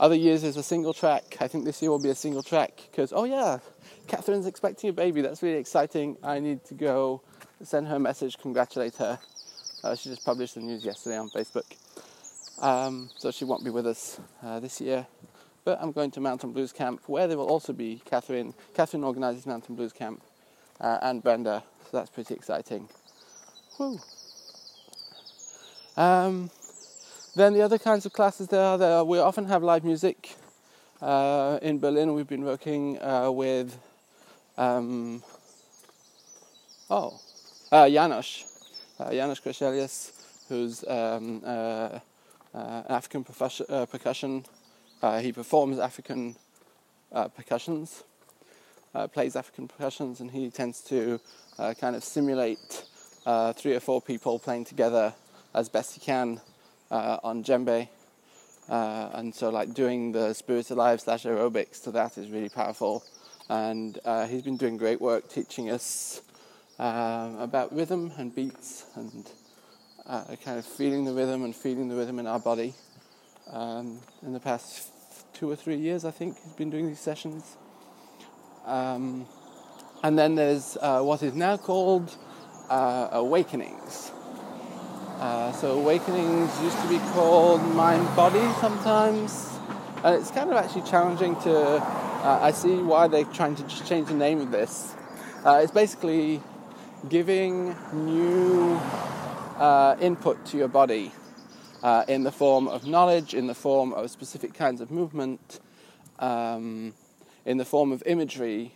other 0.00 0.14
years 0.14 0.42
there's 0.42 0.56
a 0.56 0.62
single 0.62 0.94
track. 0.94 1.36
I 1.40 1.48
think 1.48 1.64
this 1.64 1.80
year 1.82 1.90
will 1.90 1.98
be 1.98 2.10
a 2.10 2.14
single 2.14 2.42
track 2.42 2.82
because, 2.90 3.12
oh 3.12 3.24
yeah, 3.24 3.58
Catherine's 4.08 4.46
expecting 4.46 4.90
a 4.90 4.92
baby. 4.92 5.20
That's 5.20 5.42
really 5.42 5.58
exciting. 5.58 6.16
I 6.22 6.38
need 6.40 6.64
to 6.66 6.74
go 6.74 7.22
send 7.62 7.88
her 7.88 7.96
a 7.96 8.00
message, 8.00 8.38
congratulate 8.38 8.96
her. 8.96 9.18
Uh, 9.82 9.94
she 9.94 10.08
just 10.08 10.24
published 10.24 10.54
the 10.54 10.60
news 10.60 10.84
yesterday 10.84 11.18
on 11.18 11.28
Facebook. 11.30 11.64
Um, 12.58 13.10
so 13.18 13.30
she 13.30 13.44
won't 13.44 13.64
be 13.64 13.70
with 13.70 13.86
us 13.86 14.20
uh, 14.42 14.60
this 14.60 14.80
year. 14.80 15.06
But 15.64 15.78
I'm 15.80 15.92
going 15.92 16.10
to 16.12 16.20
Mountain 16.20 16.52
Blues 16.52 16.72
Camp 16.72 17.02
where 17.06 17.26
there 17.26 17.38
will 17.38 17.48
also 17.48 17.72
be 17.72 18.02
Catherine. 18.04 18.54
Catherine 18.74 19.04
organises 19.04 19.46
Mountain 19.46 19.74
Blues 19.76 19.92
Camp 19.92 20.22
uh, 20.80 20.98
and 21.02 21.22
Brenda. 21.22 21.62
So 21.90 21.96
that's 21.96 22.10
pretty 22.10 22.34
exciting. 22.34 22.88
Um, 25.96 26.50
then 27.34 27.54
the 27.54 27.62
other 27.62 27.78
kinds 27.78 28.06
of 28.06 28.12
classes 28.12 28.48
there 28.48 28.62
are, 28.62 28.78
there, 28.78 29.04
we 29.04 29.18
often 29.18 29.46
have 29.46 29.62
live 29.62 29.84
music. 29.84 30.36
Uh, 31.00 31.58
in 31.62 31.78
Berlin, 31.78 32.14
we've 32.14 32.28
been 32.28 32.44
working 32.44 33.00
uh, 33.02 33.30
with 33.30 33.76
um, 34.56 35.22
Oh, 36.90 37.18
uh, 37.72 37.88
Janos, 37.88 38.44
uh, 39.00 39.10
Janos 39.10 39.40
Krashelius, 39.40 40.12
who's 40.48 40.84
um, 40.86 41.40
uh, 41.42 41.98
uh, 42.54 42.82
African 42.88 43.24
uh, 43.70 43.86
percussion. 43.86 44.44
Uh, 45.04 45.20
he 45.20 45.32
performs 45.32 45.78
African 45.78 46.34
percussions, 47.36 48.04
plays 49.12 49.36
African 49.36 49.68
percussions, 49.68 50.20
and 50.20 50.30
he 50.30 50.48
tends 50.48 50.80
to 50.80 51.20
kind 51.78 51.94
of 51.94 52.02
simulate 52.02 52.86
three 53.54 53.74
or 53.74 53.80
four 53.80 54.00
people 54.00 54.38
playing 54.38 54.64
together 54.64 55.12
as 55.52 55.68
best 55.68 55.92
he 55.92 56.00
can 56.00 56.40
on 56.90 57.44
djembe. 57.44 57.86
Uh, 58.70 59.10
and 59.12 59.34
so 59.34 59.50
like 59.50 59.74
doing 59.74 60.12
the 60.12 60.32
spirits 60.32 60.70
alive 60.70 60.98
slash 61.02 61.24
aerobics 61.24 61.82
to 61.82 61.90
that 61.90 62.16
is 62.16 62.30
really 62.30 62.48
powerful 62.48 63.04
and 63.50 63.98
uh, 64.06 64.26
he's 64.26 64.40
been 64.40 64.56
doing 64.56 64.78
great 64.78 65.02
work 65.02 65.28
teaching 65.28 65.68
us 65.68 66.22
uh, 66.78 67.30
about 67.40 67.70
rhythm 67.76 68.10
and 68.16 68.34
beats 68.34 68.86
and 68.94 69.30
uh, 70.06 70.24
kind 70.42 70.58
of 70.58 70.64
feeling 70.64 71.04
the 71.04 71.12
rhythm 71.12 71.44
and 71.44 71.54
feeling 71.54 71.90
the 71.90 71.94
rhythm 71.94 72.18
in 72.18 72.26
our 72.26 72.40
body 72.40 72.72
um, 73.52 73.98
in 74.22 74.32
the 74.32 74.40
past 74.40 74.93
two 75.34 75.50
or 75.50 75.56
three 75.56 75.76
years 75.76 76.04
I 76.04 76.10
think 76.10 76.38
he's 76.42 76.54
been 76.54 76.70
doing 76.70 76.86
these 76.86 77.00
sessions 77.00 77.56
um, 78.64 79.26
and 80.02 80.18
then 80.18 80.34
there's 80.36 80.78
uh, 80.80 81.02
what 81.02 81.22
is 81.22 81.34
now 81.34 81.56
called 81.58 82.16
uh, 82.70 83.08
awakenings 83.12 84.12
uh, 85.24 85.52
so 85.52 85.78
awakenings 85.78 86.50
used 86.60 86.78
to 86.82 86.88
be 86.88 86.98
called 87.12 87.62
mind 87.74 88.04
body 88.16 88.46
sometimes, 88.60 89.48
and 90.02 90.16
it's 90.16 90.30
kind 90.30 90.50
of 90.50 90.56
actually 90.56 90.82
challenging 90.82 91.34
to. 91.36 91.56
Uh, 91.56 92.38
I 92.42 92.50
see 92.50 92.76
why 92.76 93.06
they're 93.06 93.24
trying 93.24 93.54
to 93.56 93.62
just 93.62 93.86
change 93.86 94.08
the 94.08 94.14
name 94.14 94.40
of 94.40 94.50
this. 94.50 94.92
Uh, 95.44 95.60
it's 95.62 95.72
basically 95.72 96.42
giving 97.08 97.76
new 97.92 98.74
uh, 99.56 99.96
input 100.00 100.44
to 100.46 100.56
your 100.56 100.68
body 100.68 101.12
uh, 101.84 102.02
in 102.08 102.24
the 102.24 102.32
form 102.32 102.66
of 102.66 102.86
knowledge, 102.86 103.34
in 103.34 103.46
the 103.46 103.54
form 103.54 103.92
of 103.92 104.10
specific 104.10 104.54
kinds 104.54 104.80
of 104.80 104.90
movement, 104.90 105.60
um, 106.18 106.94
in 107.44 107.58
the 107.58 107.64
form 107.64 107.92
of 107.92 108.02
imagery, 108.06 108.72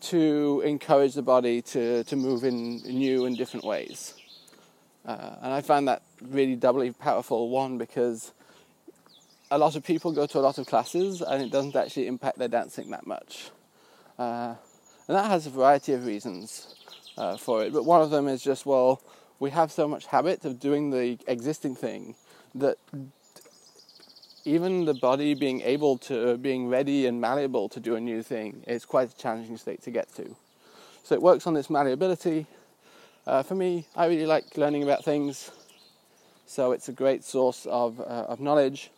to 0.00 0.60
encourage 0.64 1.14
the 1.14 1.22
body 1.22 1.62
to, 1.62 2.02
to 2.02 2.16
move 2.16 2.42
in 2.42 2.78
new 2.78 3.26
and 3.26 3.38
different 3.38 3.64
ways. 3.64 4.14
Uh, 5.06 5.36
and 5.40 5.52
I 5.52 5.60
find 5.60 5.86
that 5.86 6.02
really 6.20 6.56
doubly 6.56 6.90
powerful. 6.90 7.48
One, 7.48 7.78
because 7.78 8.32
a 9.52 9.56
lot 9.56 9.76
of 9.76 9.84
people 9.84 10.10
go 10.10 10.26
to 10.26 10.38
a 10.38 10.40
lot 10.40 10.58
of 10.58 10.66
classes 10.66 11.22
and 11.22 11.40
it 11.40 11.52
doesn't 11.52 11.76
actually 11.76 12.08
impact 12.08 12.38
their 12.38 12.48
dancing 12.48 12.90
that 12.90 13.06
much. 13.06 13.50
Uh, 14.18 14.56
and 15.06 15.16
that 15.16 15.26
has 15.26 15.46
a 15.46 15.50
variety 15.50 15.92
of 15.92 16.06
reasons 16.06 16.74
uh, 17.16 17.36
for 17.36 17.62
it. 17.62 17.72
But 17.72 17.84
one 17.84 18.02
of 18.02 18.10
them 18.10 18.26
is 18.26 18.42
just, 18.42 18.66
well, 18.66 19.00
we 19.38 19.50
have 19.50 19.70
so 19.70 19.86
much 19.86 20.06
habit 20.06 20.44
of 20.44 20.58
doing 20.58 20.90
the 20.90 21.20
existing 21.28 21.76
thing 21.76 22.16
that 22.54 22.78
even 24.44 24.84
the 24.84 24.94
body 24.94 25.34
being 25.34 25.60
able 25.60 25.98
to, 25.98 26.36
being 26.38 26.68
ready 26.68 27.06
and 27.06 27.20
malleable 27.20 27.68
to 27.68 27.80
do 27.80 27.94
a 27.94 28.00
new 28.00 28.22
thing 28.22 28.62
is 28.66 28.84
quite 28.84 29.10
a 29.10 29.16
challenging 29.16 29.56
state 29.56 29.82
to 29.82 29.90
get 29.90 30.12
to. 30.16 30.36
So 31.04 31.14
it 31.14 31.22
works 31.22 31.46
on 31.46 31.54
this 31.54 31.70
malleability 31.70 32.46
uh, 33.24 33.40
for 33.40 33.54
me, 33.54 33.86
I 33.94 34.06
really 34.06 34.26
like 34.26 34.56
learning 34.56 34.82
about 34.82 35.04
things, 35.04 35.52
so 36.44 36.72
it's 36.72 36.88
a 36.88 36.92
great 36.92 37.22
source 37.22 37.66
of, 37.66 38.00
uh, 38.00 38.02
of 38.02 38.40
knowledge. 38.40 38.90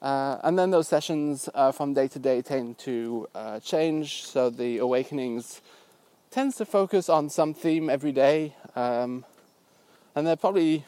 Uh, 0.00 0.38
and 0.42 0.58
then 0.58 0.72
those 0.72 0.88
sessions 0.88 1.48
uh, 1.54 1.70
from 1.70 1.94
day 1.94 2.08
to 2.08 2.18
day 2.18 2.42
tend 2.42 2.78
to 2.78 3.28
uh, 3.36 3.60
change, 3.60 4.24
so 4.24 4.50
the 4.50 4.78
awakenings 4.78 5.60
tends 6.32 6.56
to 6.56 6.64
focus 6.64 7.08
on 7.08 7.30
some 7.30 7.54
theme 7.54 7.88
every 7.88 8.10
day, 8.10 8.56
um, 8.74 9.24
and 10.16 10.26
they're 10.26 10.34
probably 10.34 10.84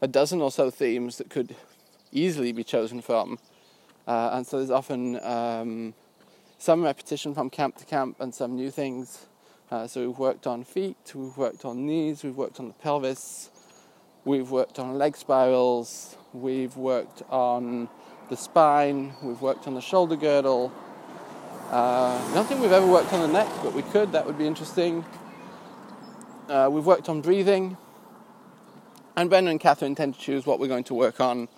a 0.00 0.08
dozen 0.08 0.40
or 0.40 0.50
so 0.50 0.70
themes 0.70 1.18
that 1.18 1.30
could 1.30 1.54
easily 2.12 2.52
be 2.52 2.64
chosen 2.64 3.00
from. 3.00 3.38
Uh, 4.06 4.30
and 4.34 4.46
so 4.46 4.58
there's 4.58 4.70
often 4.70 5.18
um, 5.24 5.94
some 6.58 6.82
repetition 6.82 7.34
from 7.34 7.50
camp 7.50 7.76
to 7.76 7.84
camp 7.84 8.16
and 8.20 8.34
some 8.34 8.54
new 8.54 8.70
things. 8.70 9.26
Uh, 9.70 9.86
so 9.86 10.06
we've 10.06 10.18
worked 10.18 10.46
on 10.46 10.62
feet, 10.62 10.96
we've 11.14 11.36
worked 11.36 11.64
on 11.64 11.86
knees, 11.86 12.22
we've 12.22 12.36
worked 12.36 12.60
on 12.60 12.68
the 12.68 12.74
pelvis, 12.74 13.50
we've 14.24 14.50
worked 14.50 14.78
on 14.78 14.96
leg 14.96 15.16
spirals, 15.16 16.16
we've 16.32 16.76
worked 16.76 17.22
on 17.30 17.88
the 18.30 18.36
spine, 18.36 19.12
we've 19.22 19.40
worked 19.40 19.66
on 19.66 19.74
the 19.74 19.80
shoulder 19.80 20.14
girdle. 20.14 20.72
Uh, 21.72 22.24
I 22.24 22.30
don't 22.32 22.46
think 22.46 22.60
we've 22.60 22.70
ever 22.70 22.86
worked 22.86 23.12
on 23.12 23.20
the 23.20 23.28
neck, 23.28 23.50
but 23.64 23.72
we 23.72 23.82
could, 23.82 24.12
that 24.12 24.24
would 24.24 24.38
be 24.38 24.46
interesting. 24.46 25.04
Uh, 26.48 26.68
we've 26.70 26.86
worked 26.86 27.08
on 27.08 27.20
breathing, 27.20 27.76
and 29.16 29.30
Brenda 29.30 29.50
and 29.50 29.58
Catherine 29.58 29.94
tend 29.94 30.14
to 30.14 30.20
choose 30.20 30.44
what 30.44 30.60
we're 30.60 30.68
going 30.68 30.84
to 30.84 30.94
work 30.94 31.20
on 31.20 31.48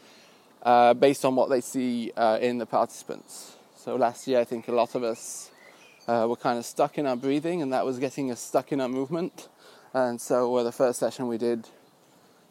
uh, 0.62 0.94
based 0.94 1.24
on 1.24 1.34
what 1.34 1.50
they 1.50 1.60
see 1.60 2.12
uh, 2.16 2.38
in 2.40 2.58
the 2.58 2.66
participants. 2.66 3.56
So 3.76 3.96
last 3.96 4.28
year, 4.28 4.38
I 4.40 4.44
think 4.44 4.68
a 4.68 4.72
lot 4.72 4.94
of 4.94 5.02
us 5.02 5.50
uh, 6.06 6.26
were 6.28 6.36
kind 6.36 6.58
of 6.58 6.64
stuck 6.64 6.98
in 6.98 7.06
our 7.06 7.16
breathing, 7.16 7.62
and 7.62 7.72
that 7.72 7.84
was 7.84 7.98
getting 7.98 8.30
us 8.30 8.40
stuck 8.40 8.72
in 8.72 8.80
our 8.80 8.88
movement. 8.88 9.48
And 9.92 10.20
so, 10.20 10.54
uh, 10.56 10.62
the 10.62 10.72
first 10.72 10.98
session 10.98 11.26
we 11.26 11.38
did 11.38 11.68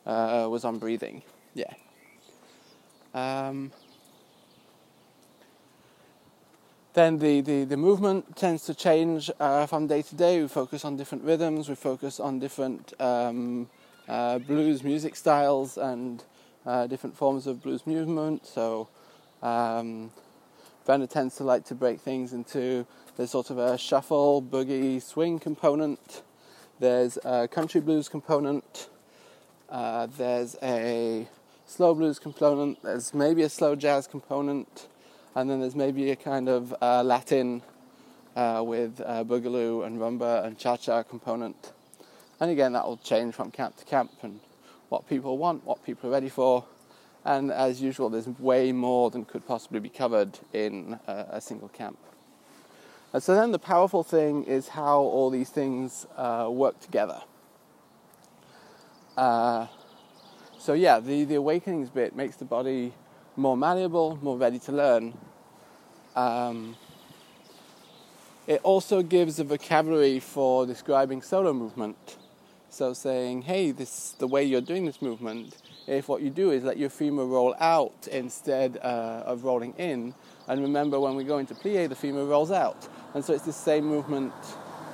uh, 0.06 0.48
was 0.50 0.66
on 0.66 0.78
breathing. 0.78 1.22
Yeah. 1.54 1.74
Um, 3.14 3.72
then 6.94 7.20
the, 7.20 7.42
the, 7.42 7.64
the 7.64 7.78
movement 7.78 8.36
tends 8.36 8.66
to 8.66 8.74
change 8.74 9.30
uh, 9.40 9.68
from 9.68 9.88
day 9.88 10.02
to 10.02 10.16
day. 10.16 10.42
We 10.42 10.48
focus 10.48 10.84
on 10.84 10.98
different 10.98 11.24
rhythms, 11.24 11.70
we 11.70 11.76
focus 11.76 12.20
on 12.20 12.40
different 12.40 12.94
um, 13.00 13.70
uh, 14.08 14.40
blues 14.40 14.84
music 14.84 15.16
styles 15.16 15.78
and 15.78 16.24
uh, 16.66 16.88
different 16.88 17.16
forms 17.16 17.48
of 17.48 17.62
blues 17.62 17.86
movement. 17.86 18.46
So, 18.46 18.90
um, 19.42 20.12
tends 21.10 21.36
to 21.36 21.44
like 21.44 21.66
to 21.66 21.76
break 21.76 22.00
things 22.00 22.32
into 22.32 22.86
there's 23.18 23.32
sort 23.32 23.50
of 23.50 23.58
a 23.58 23.78
shuffle, 23.78 24.42
boogie, 24.42 25.02
swing 25.02 25.40
component. 25.40 26.22
There's 26.80 27.18
a 27.26 27.48
country 27.48 27.82
blues 27.82 28.08
component. 28.08 28.90
Uh, 29.70 30.06
there's 30.18 30.56
a 30.62 31.28
slow 31.66 31.96
blues 31.96 32.20
component. 32.20 32.82
There's 32.84 33.14
maybe 33.14 33.42
a 33.42 33.50
slow 33.50 33.76
jazz 33.76 34.06
component. 34.06 34.88
And 35.36 35.50
then 35.50 35.60
there's 35.60 35.76
maybe 35.76 36.12
a 36.12 36.16
kind 36.16 36.48
of 36.48 36.76
uh, 36.82 37.04
Latin 37.04 37.64
uh, 38.36 38.64
with 38.66 39.02
uh, 39.04 39.24
boogaloo 39.24 39.86
and 39.86 40.00
rumba 40.00 40.46
and 40.46 40.58
cha 40.58 40.78
cha 40.78 41.04
component. 41.04 41.74
And 42.40 42.52
again, 42.52 42.74
that 42.74 42.86
will 42.86 42.98
change 42.98 43.34
from 43.34 43.52
camp 43.52 43.78
to 43.78 43.86
camp 43.86 44.12
and 44.22 44.40
what 44.90 45.08
people 45.08 45.38
want, 45.38 45.66
what 45.66 45.84
people 45.84 46.10
are 46.10 46.14
ready 46.14 46.30
for. 46.30 46.66
And 47.26 47.52
as 47.52 47.82
usual, 47.82 48.10
there's 48.10 48.28
way 48.28 48.72
more 48.72 49.10
than 49.10 49.26
could 49.26 49.46
possibly 49.46 49.80
be 49.80 49.90
covered 49.90 50.40
in 50.54 51.00
uh, 51.08 51.26
a 51.30 51.42
single 51.42 51.68
camp. 51.70 51.98
And 53.12 53.24
so 53.24 53.36
then 53.36 53.52
the 53.52 53.60
powerful 53.60 54.04
thing 54.04 54.44
is 54.44 54.70
how 54.70 55.00
all 55.00 55.30
these 55.30 55.50
things 55.50 56.06
uh, 56.16 56.48
work 56.50 56.80
together. 56.80 57.22
Uh, 59.18 59.68
so 60.60 60.74
yeah, 60.74 61.00
the, 61.00 61.24
the 61.24 61.36
awakenings 61.36 61.90
bit 61.90 62.16
makes 62.16 62.36
the 62.36 62.46
body 62.46 62.94
more 63.36 63.58
malleable, 63.58 64.20
more 64.22 64.38
ready 64.38 64.60
to 64.60 64.72
learn. 64.72 65.18
Um, 66.16 66.76
it 68.46 68.62
also 68.64 69.02
gives 69.02 69.40
a 69.40 69.44
vocabulary 69.44 70.20
for 70.20 70.66
describing 70.66 71.22
solo 71.22 71.54
movement. 71.54 72.18
So 72.78 72.94
saying, 72.94 73.42
hey, 73.42 73.72
this 73.72 74.12
the 74.20 74.28
way 74.28 74.44
you're 74.44 74.62
doing 74.62 74.86
this 74.86 75.02
movement. 75.02 75.58
If 75.88 76.08
what 76.08 76.22
you 76.22 76.30
do 76.30 76.52
is 76.52 76.64
let 76.64 76.78
your 76.78 76.92
femur 76.92 77.26
roll 77.26 77.56
out 77.60 78.08
instead 78.12 78.78
uh, 78.84 79.24
of 79.26 79.46
rolling 79.46 79.74
in, 79.80 80.14
and 80.48 80.62
remember 80.62 81.00
when 81.00 81.16
we 81.16 81.24
go 81.24 81.40
into 81.40 81.56
plie, 81.56 81.90
the 81.90 81.96
femur 81.96 82.26
rolls 82.26 82.52
out. 82.52 82.88
And 83.16 83.26
so 83.26 83.34
it's 83.34 83.46
the 83.46 83.52
same 83.52 83.84
movement, 83.84 84.32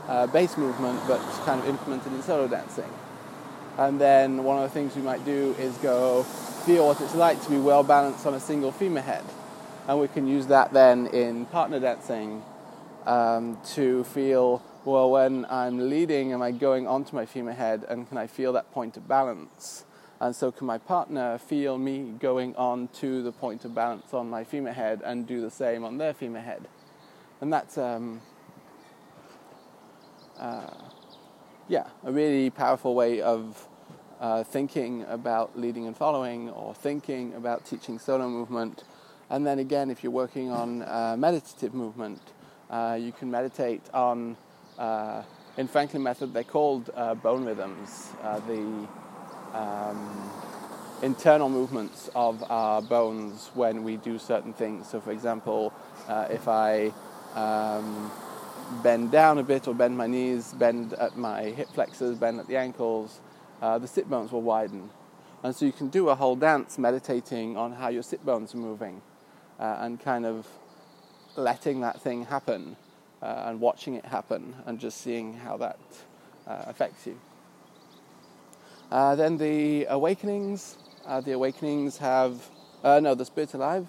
uh, 0.07 0.27
base 0.27 0.55
movement, 0.55 0.97
but 1.09 1.19
kind 1.43 1.59
of 1.59 1.67
implemented 1.67 2.13
in 2.13 2.23
solo 2.23 2.47
dancing. 2.47 2.89
And 3.77 3.99
then 3.99 4.45
one 4.45 4.63
of 4.63 4.63
the 4.63 4.73
things 4.73 4.95
we 4.95 5.01
might 5.01 5.25
do 5.25 5.53
is 5.59 5.75
go 5.79 6.23
feel 6.23 6.87
what 6.87 7.01
it's 7.01 7.15
like 7.15 7.43
to 7.43 7.49
be 7.49 7.57
well 7.57 7.83
balanced 7.83 8.25
on 8.25 8.33
a 8.33 8.39
single 8.39 8.71
femur 8.71 9.01
head. 9.01 9.25
And 9.89 9.99
we 9.99 10.07
can 10.07 10.25
use 10.25 10.47
that 10.47 10.71
then 10.71 11.07
in 11.07 11.47
partner 11.47 11.81
dancing 11.81 12.43
um, 13.05 13.57
to 13.73 14.05
feel, 14.05 14.63
well, 14.85 15.11
when 15.11 15.45
I'm 15.49 15.89
leading, 15.89 16.33
am 16.33 16.41
I 16.41 16.51
going 16.51 16.87
onto 16.87 17.15
my 17.15 17.25
femur 17.25 17.53
head 17.53 17.85
and 17.87 18.07
can 18.07 18.17
I 18.17 18.27
feel 18.27 18.53
that 18.53 18.71
point 18.71 18.97
of 18.97 19.07
balance? 19.07 19.85
And 20.19 20.35
so 20.35 20.51
can 20.51 20.67
my 20.67 20.77
partner 20.77 21.37
feel 21.37 21.77
me 21.77 22.13
going 22.19 22.55
on 22.55 22.87
to 22.99 23.23
the 23.23 23.31
point 23.31 23.65
of 23.65 23.75
balance 23.75 24.13
on 24.13 24.29
my 24.29 24.43
femur 24.43 24.71
head 24.71 25.01
and 25.03 25.27
do 25.27 25.41
the 25.41 25.51
same 25.51 25.83
on 25.83 25.97
their 25.97 26.13
femur 26.13 26.39
head? 26.39 26.67
and 27.43 27.51
that's 27.51 27.77
um, 27.77 28.21
uh, 30.39 30.69
yeah 31.67 31.85
a 32.05 32.11
really 32.11 32.49
powerful 32.49 32.95
way 32.95 33.19
of 33.19 33.67
uh, 34.21 34.45
thinking 34.45 35.03
about 35.09 35.59
leading 35.59 35.85
and 35.85 35.97
following 35.97 36.49
or 36.51 36.73
thinking 36.73 37.33
about 37.33 37.65
teaching 37.65 37.99
solo 37.99 38.29
movement 38.29 38.85
and 39.29 39.45
then 39.45 39.59
again 39.59 39.91
if 39.91 40.03
you're 40.03 40.11
working 40.13 40.49
on 40.51 40.83
uh, 40.83 41.17
meditative 41.19 41.73
movement 41.73 42.21
uh, 42.69 42.97
you 42.97 43.11
can 43.11 43.29
meditate 43.29 43.81
on 43.93 44.37
in 45.57 45.67
Franklin 45.67 46.03
Method, 46.03 46.33
they're 46.33 46.43
called 46.43 46.89
uh, 46.95 47.13
bone 47.15 47.45
rhythms. 47.45 48.09
Uh, 48.21 48.39
the 48.41 48.87
um, 49.53 50.31
internal 51.03 51.49
movements 51.49 52.09
of 52.15 52.43
our 52.49 52.81
bones 52.81 53.51
when 53.53 53.83
we 53.83 53.97
do 53.97 54.17
certain 54.17 54.53
things. 54.53 54.87
So, 54.87 55.01
for 55.01 55.11
example, 55.11 55.73
uh, 56.07 56.27
if 56.29 56.47
I 56.47 56.93
um, 57.35 58.11
bend 58.81 59.11
down 59.11 59.37
a 59.37 59.43
bit 59.43 59.67
or 59.67 59.75
bend 59.75 59.97
my 59.97 60.07
knees, 60.07 60.53
bend 60.53 60.93
at 60.93 61.17
my 61.17 61.43
hip 61.43 61.69
flexors, 61.69 62.17
bend 62.17 62.39
at 62.39 62.47
the 62.47 62.57
ankles, 62.57 63.19
uh, 63.61 63.77
the 63.77 63.87
sit 63.87 64.09
bones 64.09 64.31
will 64.31 64.41
widen. 64.41 64.89
And 65.43 65.53
so 65.53 65.65
you 65.65 65.73
can 65.73 65.89
do 65.89 66.07
a 66.07 66.15
whole 66.15 66.37
dance 66.37 66.77
meditating 66.77 67.57
on 67.57 67.73
how 67.73 67.89
your 67.89 68.03
sit 68.03 68.25
bones 68.25 68.55
are 68.55 68.57
moving 68.57 69.01
uh, 69.59 69.77
and 69.81 69.99
kind 69.99 70.25
of 70.25 70.47
letting 71.35 71.81
that 71.81 71.99
thing 72.01 72.25
happen 72.25 72.77
uh, 73.23 73.43
and 73.45 73.59
watching 73.61 73.95
it 73.95 74.05
happen 74.05 74.53
and 74.65 74.79
just 74.79 75.01
seeing 75.01 75.33
how 75.33 75.55
that 75.55 75.79
uh, 76.45 76.63
affects 76.67 77.07
you. 77.07 77.19
Uh, 78.91 79.15
then 79.15 79.37
the 79.37 79.85
awakenings. 79.85 80.77
Uh, 81.05 81.21
the 81.21 81.31
awakenings 81.31 81.97
have, 81.97 82.49
uh, 82.83 82.99
no, 82.99 83.15
the 83.15 83.25
spirit 83.25 83.53
alive. 83.53 83.87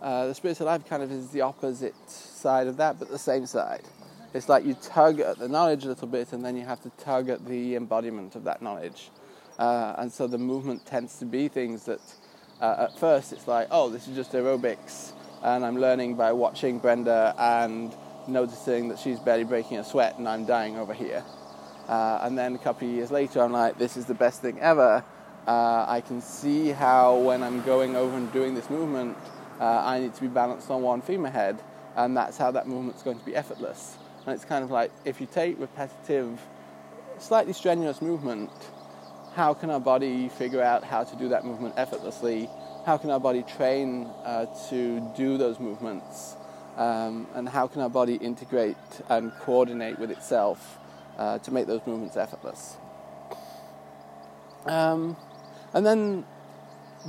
Uh, 0.00 0.26
the 0.28 0.34
spirit 0.34 0.58
alive 0.60 0.84
kind 0.86 1.02
of 1.02 1.10
is 1.10 1.30
the 1.30 1.40
opposite 1.40 1.94
side 2.08 2.66
of 2.66 2.76
that, 2.76 2.98
but 2.98 3.08
the 3.08 3.18
same 3.18 3.46
side. 3.46 3.82
It's 4.34 4.48
like 4.48 4.64
you 4.64 4.74
tug 4.74 5.20
at 5.20 5.38
the 5.38 5.48
knowledge 5.48 5.84
a 5.84 5.88
little 5.88 6.08
bit, 6.08 6.32
and 6.32 6.44
then 6.44 6.56
you 6.56 6.64
have 6.64 6.82
to 6.82 6.90
tug 6.90 7.28
at 7.28 7.44
the 7.46 7.74
embodiment 7.76 8.36
of 8.36 8.44
that 8.44 8.62
knowledge. 8.62 9.10
and 9.58 10.12
so 10.12 10.26
the 10.26 10.38
movement 10.38 10.84
tends 10.86 11.18
to 11.18 11.24
be 11.24 11.48
things 11.48 11.84
that, 11.84 12.00
at 12.60 12.98
first, 12.98 13.32
it's 13.32 13.48
like, 13.48 13.68
oh, 13.70 13.88
this 13.90 14.06
is 14.06 14.14
just 14.14 14.32
aerobics, 14.32 15.12
and 15.42 15.64
I'm 15.64 15.76
learning 15.76 16.16
by 16.16 16.32
watching 16.32 16.78
Brenda 16.78 17.34
and 17.38 17.94
noticing 18.28 18.88
that 18.88 18.98
she's 18.98 19.18
barely 19.18 19.44
breaking 19.44 19.78
a 19.78 19.84
sweat, 19.84 20.18
and 20.18 20.28
I'm 20.28 20.44
dying 20.44 20.76
over 20.78 20.94
here. 20.94 21.24
Uh, 21.88 22.20
and 22.22 22.36
then 22.36 22.54
a 22.54 22.58
couple 22.58 22.88
of 22.88 22.94
years 22.94 23.10
later, 23.10 23.40
I'm 23.40 23.52
like, 23.52 23.78
this 23.78 23.96
is 23.96 24.06
the 24.06 24.14
best 24.14 24.42
thing 24.42 24.58
ever. 24.60 25.04
Uh, 25.46 25.84
I 25.86 26.00
can 26.00 26.20
see 26.20 26.68
how 26.68 27.18
when 27.18 27.42
I'm 27.42 27.62
going 27.62 27.94
over 27.94 28.16
and 28.16 28.32
doing 28.32 28.54
this 28.54 28.68
movement, 28.68 29.16
uh, 29.60 29.64
I 29.64 30.00
need 30.00 30.14
to 30.14 30.20
be 30.20 30.26
balanced 30.26 30.70
on 30.70 30.82
one 30.82 31.00
femur 31.00 31.30
head, 31.30 31.62
and 31.94 32.16
that's 32.16 32.36
how 32.36 32.50
that 32.50 32.66
movement's 32.66 33.02
going 33.02 33.18
to 33.18 33.24
be 33.24 33.36
effortless. 33.36 33.96
And 34.26 34.34
it's 34.34 34.44
kind 34.44 34.64
of 34.64 34.70
like 34.70 34.90
if 35.04 35.20
you 35.20 35.26
take 35.26 35.60
repetitive, 35.60 36.40
slightly 37.18 37.52
strenuous 37.52 38.02
movement, 38.02 38.50
how 39.34 39.54
can 39.54 39.70
our 39.70 39.80
body 39.80 40.28
figure 40.30 40.62
out 40.62 40.82
how 40.82 41.04
to 41.04 41.16
do 41.16 41.28
that 41.28 41.44
movement 41.44 41.74
effortlessly? 41.76 42.48
How 42.84 42.96
can 42.96 43.10
our 43.10 43.20
body 43.20 43.42
train 43.42 44.10
uh, 44.24 44.46
to 44.70 45.12
do 45.16 45.38
those 45.38 45.60
movements? 45.60 46.36
Um, 46.76 47.26
and 47.34 47.48
how 47.48 47.66
can 47.66 47.80
our 47.80 47.88
body 47.88 48.16
integrate 48.16 48.76
and 49.08 49.32
coordinate 49.40 49.98
with 49.98 50.10
itself 50.10 50.78
uh, 51.16 51.38
to 51.38 51.50
make 51.50 51.66
those 51.66 51.80
movements 51.86 52.16
effortless? 52.16 52.76
Um, 54.66 55.16
and 55.72 55.86
then, 55.86 56.24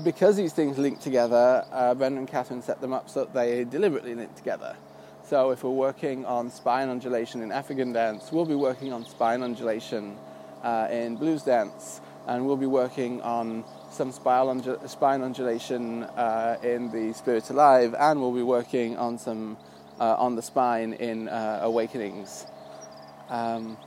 because 0.04 0.38
these 0.38 0.54
things 0.54 0.78
link 0.78 1.02
together, 1.02 1.66
uh, 1.72 1.94
Brenda 1.96 2.20
and 2.20 2.28
Catherine 2.28 2.62
set 2.62 2.80
them 2.80 2.94
up 2.94 3.10
so 3.10 3.26
that 3.26 3.34
they 3.34 3.66
deliberately 3.66 4.16
link 4.16 4.36
together. 4.36 4.78
So, 5.26 5.52
if 5.52 5.64
we're 5.64 5.72
working 5.72 6.26
on 6.26 6.50
spine 6.50 6.88
undulation 6.88 7.42
in 7.42 7.52
African 7.52 7.92
dance, 7.92 8.32
we'll 8.32 8.46
be 8.46 8.56
working 8.56 8.94
on 8.94 9.04
spine 9.06 9.44
undulation 9.44 10.18
uh, 10.64 10.88
in 10.90 11.18
blues 11.18 11.44
dance, 11.44 12.00
and 12.26 12.46
we'll 12.46 12.56
be 12.56 12.68
working 12.68 13.22
on 13.22 13.66
some 13.92 14.12
spine, 14.12 15.22
undulation 15.22 16.04
uh, 16.04 16.58
in 16.64 16.92
the 16.92 17.14
Spirit 17.14 17.50
Alive, 17.50 17.96
and 17.98 18.20
we'll 18.20 18.34
be 18.34 18.44
working 18.44 18.98
on 18.98 19.18
some 19.18 19.58
uh, 20.00 20.16
on 20.16 20.36
the 20.36 20.42
spine 20.42 20.94
in 20.94 21.28
uh, 21.28 21.60
Awakenings. 21.64 22.46
Um, 23.30 23.78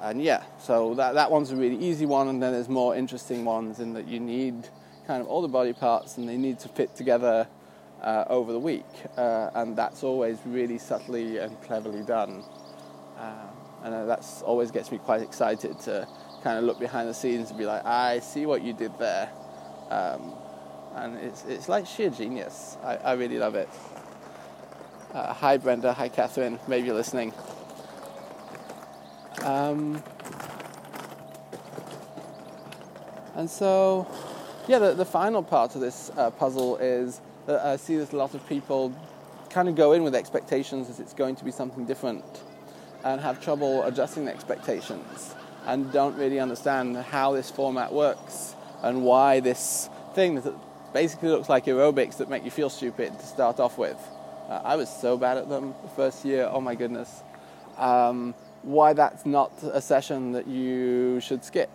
and 0.00 0.22
yeah, 0.22 0.42
so 0.58 0.94
that, 0.94 1.14
that 1.14 1.30
one's 1.30 1.52
a 1.52 1.56
really 1.56 1.78
easy 1.78 2.06
one, 2.06 2.28
and 2.28 2.42
then 2.42 2.52
there's 2.52 2.68
more 2.68 2.94
interesting 2.94 3.44
ones 3.44 3.80
in 3.80 3.94
that 3.94 4.06
you 4.06 4.20
need 4.20 4.68
kind 5.06 5.22
of 5.22 5.28
all 5.28 5.40
the 5.40 5.48
body 5.48 5.72
parts 5.72 6.18
and 6.18 6.28
they 6.28 6.36
need 6.36 6.58
to 6.58 6.68
fit 6.68 6.94
together 6.96 7.46
uh, 8.02 8.24
over 8.28 8.52
the 8.52 8.58
week, 8.58 8.84
uh, 9.16 9.50
and 9.54 9.76
that's 9.76 10.02
always 10.02 10.38
really 10.44 10.78
subtly 10.78 11.38
and 11.38 11.60
cleverly 11.62 12.02
done. 12.02 12.44
Uh, 13.16 13.46
and 13.84 14.08
that's 14.08 14.42
always 14.42 14.70
gets 14.70 14.90
me 14.90 14.98
quite 14.98 15.22
excited 15.22 15.78
to 15.78 16.06
kind 16.46 16.58
of 16.60 16.64
look 16.64 16.78
behind 16.78 17.08
the 17.08 17.12
scenes 17.12 17.48
and 17.50 17.58
be 17.58 17.66
like, 17.66 17.84
I 17.84 18.20
see 18.20 18.46
what 18.46 18.62
you 18.62 18.72
did 18.72 18.96
there. 19.00 19.28
Um, 19.90 20.32
and 20.94 21.16
it's, 21.16 21.44
it's 21.44 21.68
like 21.68 21.88
sheer 21.88 22.08
genius. 22.08 22.76
I, 22.84 22.98
I 22.98 23.12
really 23.14 23.36
love 23.36 23.56
it. 23.56 23.68
Uh, 25.12 25.34
hi, 25.34 25.56
Brenda. 25.56 25.92
Hi, 25.92 26.08
Catherine. 26.08 26.60
Maybe 26.68 26.86
you're 26.86 26.94
listening. 26.94 27.32
Um, 29.42 30.00
and 33.34 33.50
so, 33.50 34.06
yeah, 34.68 34.78
the, 34.78 34.94
the 34.94 35.04
final 35.04 35.42
part 35.42 35.74
of 35.74 35.80
this 35.80 36.12
uh, 36.16 36.30
puzzle 36.30 36.76
is 36.76 37.20
that 37.46 37.60
I 37.66 37.74
see 37.74 37.96
that 37.96 38.12
a 38.12 38.16
lot 38.16 38.36
of 38.36 38.48
people 38.48 38.94
kind 39.50 39.68
of 39.68 39.74
go 39.74 39.94
in 39.94 40.04
with 40.04 40.14
expectations 40.14 40.86
that 40.86 41.02
it's 41.02 41.12
going 41.12 41.34
to 41.34 41.44
be 41.44 41.50
something 41.50 41.86
different 41.86 42.24
and 43.02 43.20
have 43.20 43.42
trouble 43.42 43.82
adjusting 43.82 44.26
the 44.26 44.32
expectations 44.32 45.34
and 45.66 45.92
don't 45.92 46.16
really 46.16 46.38
understand 46.38 46.96
how 46.96 47.32
this 47.32 47.50
format 47.50 47.92
works 47.92 48.54
and 48.82 49.02
why 49.02 49.40
this 49.40 49.90
thing 50.14 50.36
that 50.40 50.54
basically 50.94 51.28
looks 51.28 51.48
like 51.48 51.66
aerobics 51.66 52.18
that 52.18 52.30
make 52.30 52.44
you 52.44 52.50
feel 52.50 52.70
stupid 52.70 53.18
to 53.18 53.26
start 53.26 53.60
off 53.60 53.76
with. 53.76 53.98
Uh, 54.48 54.60
I 54.64 54.76
was 54.76 54.88
so 54.88 55.16
bad 55.16 55.36
at 55.36 55.48
them 55.48 55.74
the 55.82 55.90
first 55.90 56.24
year, 56.24 56.48
oh 56.50 56.60
my 56.60 56.74
goodness. 56.74 57.22
Um, 57.76 58.34
why 58.62 58.92
that's 58.92 59.26
not 59.26 59.52
a 59.62 59.80
session 59.80 60.32
that 60.32 60.46
you 60.46 61.20
should 61.20 61.44
skip 61.44 61.70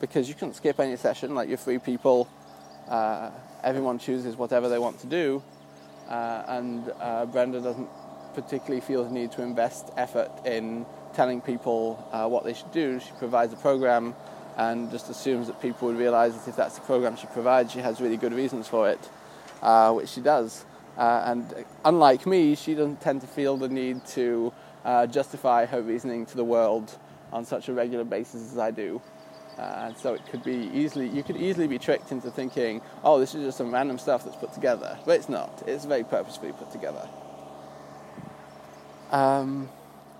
because 0.00 0.28
you 0.28 0.34
can 0.34 0.54
skip 0.54 0.78
any 0.78 0.96
session 0.96 1.34
like 1.34 1.48
you're 1.48 1.58
free 1.58 1.78
people 1.78 2.28
uh, 2.88 3.30
everyone 3.64 3.98
chooses 3.98 4.36
whatever 4.36 4.68
they 4.68 4.78
want 4.78 4.98
to 5.00 5.06
do 5.08 5.42
uh, 6.08 6.44
and 6.48 6.92
uh, 7.00 7.26
brenda 7.26 7.60
doesn't 7.60 7.88
particularly 8.34 8.80
feel 8.80 9.02
the 9.04 9.10
need 9.10 9.32
to 9.32 9.42
invest 9.42 9.90
effort 9.96 10.30
in 10.44 10.86
telling 11.18 11.40
people 11.40 11.80
uh, 12.12 12.26
what 12.28 12.44
they 12.44 12.54
should 12.54 12.72
do 12.72 13.00
she 13.00 13.12
provides 13.18 13.52
a 13.52 13.56
program 13.56 14.14
and 14.56 14.90
just 14.90 15.10
assumes 15.10 15.46
that 15.48 15.60
people 15.60 15.88
would 15.88 15.98
realize 15.98 16.32
that 16.36 16.48
if 16.48 16.56
that's 16.56 16.76
the 16.78 16.86
program 16.92 17.16
she 17.16 17.26
provides 17.38 17.72
she 17.72 17.80
has 17.80 18.00
really 18.00 18.16
good 18.16 18.32
reasons 18.32 18.68
for 18.68 18.88
it 18.88 19.02
uh, 19.62 19.92
which 19.92 20.08
she 20.08 20.20
does 20.20 20.64
uh, 20.96 21.22
and 21.30 21.42
unlike 21.84 22.26
me 22.26 22.54
she 22.54 22.72
doesn't 22.74 23.00
tend 23.00 23.20
to 23.20 23.26
feel 23.26 23.56
the 23.56 23.68
need 23.68 24.04
to 24.06 24.52
uh, 24.84 25.06
justify 25.06 25.66
her 25.66 25.82
reasoning 25.82 26.24
to 26.24 26.36
the 26.36 26.44
world 26.44 26.96
on 27.32 27.44
such 27.44 27.68
a 27.68 27.72
regular 27.72 28.04
basis 28.04 28.52
as 28.52 28.58
I 28.58 28.70
do. 28.70 29.00
Uh, 29.58 29.92
so 29.94 30.14
it 30.14 30.24
could 30.30 30.44
be 30.44 30.70
easily, 30.72 31.08
you 31.08 31.22
could 31.22 31.36
easily 31.36 31.66
be 31.66 31.78
tricked 31.78 32.12
into 32.12 32.30
thinking, 32.30 32.80
oh, 33.02 33.18
this 33.18 33.34
is 33.34 33.44
just 33.44 33.58
some 33.58 33.72
random 33.72 33.98
stuff 33.98 34.24
that's 34.24 34.36
put 34.36 34.52
together. 34.52 34.96
But 35.04 35.16
it's 35.16 35.28
not. 35.28 35.62
It's 35.66 35.84
very 35.84 36.04
purposefully 36.04 36.52
put 36.52 36.70
together. 36.70 37.08
Um, 39.10 39.68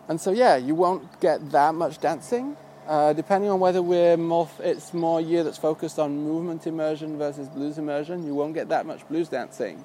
and 0.08 0.20
so, 0.20 0.30
yeah, 0.32 0.56
you 0.56 0.74
won't 0.74 1.20
get 1.20 1.50
that 1.50 1.74
much 1.74 2.00
dancing. 2.00 2.56
Uh, 2.86 3.12
depending 3.12 3.50
on 3.50 3.60
whether 3.60 3.82
we're 3.82 4.16
more, 4.16 4.48
it's 4.60 4.94
more 4.94 5.20
year 5.20 5.44
that's 5.44 5.58
focused 5.58 5.98
on 5.98 6.16
movement 6.24 6.66
immersion 6.66 7.18
versus 7.18 7.46
blues 7.48 7.76
immersion, 7.76 8.26
you 8.26 8.34
won't 8.34 8.54
get 8.54 8.70
that 8.70 8.86
much 8.86 9.06
blues 9.08 9.28
dancing. 9.28 9.84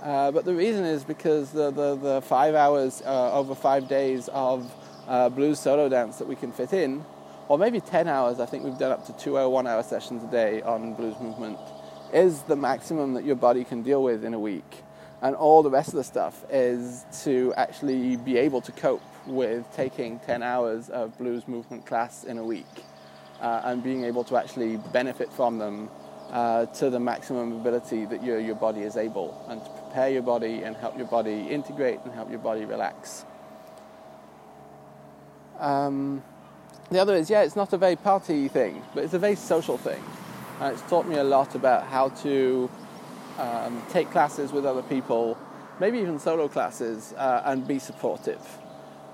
Uh, 0.00 0.30
but 0.30 0.44
the 0.44 0.54
reason 0.54 0.84
is 0.84 1.02
because 1.02 1.50
the, 1.50 1.72
the, 1.72 1.96
the 1.96 2.22
five 2.22 2.54
hours 2.54 3.02
uh, 3.04 3.32
over 3.34 3.56
five 3.56 3.88
days 3.88 4.28
of 4.32 4.72
uh, 5.08 5.28
blues 5.28 5.58
solo 5.58 5.88
dance 5.88 6.18
that 6.18 6.28
we 6.28 6.36
can 6.36 6.52
fit 6.52 6.72
in, 6.72 7.04
or 7.48 7.58
maybe 7.58 7.80
10 7.80 8.06
hours, 8.06 8.38
I 8.38 8.46
think 8.46 8.62
we've 8.62 8.78
done 8.78 8.92
up 8.92 9.04
to 9.06 9.12
two 9.14 9.36
or 9.36 9.48
one 9.48 9.66
hour 9.66 9.82
sessions 9.82 10.22
a 10.22 10.28
day 10.28 10.62
on 10.62 10.94
blues 10.94 11.18
movement, 11.20 11.58
is 12.14 12.42
the 12.42 12.54
maximum 12.54 13.14
that 13.14 13.24
your 13.24 13.34
body 13.34 13.64
can 13.64 13.82
deal 13.82 14.04
with 14.04 14.24
in 14.24 14.34
a 14.34 14.38
week. 14.38 14.84
And 15.20 15.34
all 15.34 15.64
the 15.64 15.70
rest 15.70 15.88
of 15.88 15.94
the 15.94 16.04
stuff 16.04 16.44
is 16.48 17.04
to 17.24 17.52
actually 17.56 18.16
be 18.16 18.36
able 18.38 18.60
to 18.60 18.72
cope 18.72 19.02
with 19.26 19.66
taking 19.74 20.18
10 20.20 20.42
hours 20.42 20.88
of 20.90 21.16
blues 21.18 21.46
movement 21.46 21.86
class 21.86 22.24
in 22.24 22.38
a 22.38 22.44
week 22.44 22.66
uh, 23.40 23.62
and 23.64 23.82
being 23.82 24.04
able 24.04 24.24
to 24.24 24.36
actually 24.36 24.76
benefit 24.92 25.32
from 25.32 25.58
them 25.58 25.88
uh, 26.30 26.66
to 26.66 26.90
the 26.90 27.00
maximum 27.00 27.52
ability 27.52 28.04
that 28.06 28.22
your, 28.22 28.38
your 28.38 28.54
body 28.54 28.82
is 28.82 28.96
able 28.96 29.44
and 29.48 29.64
to 29.64 29.70
prepare 29.70 30.10
your 30.10 30.22
body 30.22 30.62
and 30.62 30.76
help 30.76 30.96
your 30.96 31.06
body 31.06 31.48
integrate 31.48 31.98
and 32.04 32.12
help 32.12 32.30
your 32.30 32.38
body 32.38 32.64
relax. 32.64 33.24
Um, 35.58 36.22
the 36.90 36.98
other 36.98 37.14
is, 37.14 37.30
yeah, 37.30 37.42
it's 37.42 37.56
not 37.56 37.72
a 37.72 37.78
very 37.78 37.96
party 37.96 38.48
thing, 38.48 38.82
but 38.94 39.04
it's 39.04 39.14
a 39.14 39.18
very 39.18 39.36
social 39.36 39.76
thing. 39.76 40.02
And 40.60 40.72
it's 40.72 40.82
taught 40.88 41.06
me 41.06 41.16
a 41.16 41.24
lot 41.24 41.54
about 41.54 41.86
how 41.86 42.08
to 42.08 42.70
um, 43.38 43.82
take 43.90 44.10
classes 44.10 44.52
with 44.52 44.66
other 44.66 44.82
people, 44.82 45.38
maybe 45.78 45.98
even 45.98 46.18
solo 46.18 46.48
classes, 46.48 47.12
uh, 47.16 47.42
and 47.44 47.66
be 47.66 47.78
supportive. 47.78 48.59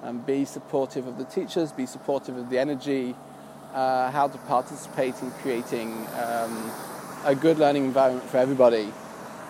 And 0.06 0.24
be 0.24 0.44
supportive 0.44 1.06
of 1.08 1.18
the 1.18 1.24
teachers, 1.24 1.72
be 1.72 1.84
supportive 1.84 2.36
of 2.36 2.48
the 2.48 2.58
energy, 2.58 3.16
uh, 3.74 4.10
how 4.12 4.28
to 4.28 4.38
participate 4.38 5.20
in 5.20 5.32
creating 5.42 6.06
um, 6.22 6.70
a 7.24 7.34
good 7.34 7.58
learning 7.58 7.84
environment 7.84 8.28
for 8.30 8.36
everybody. 8.38 8.92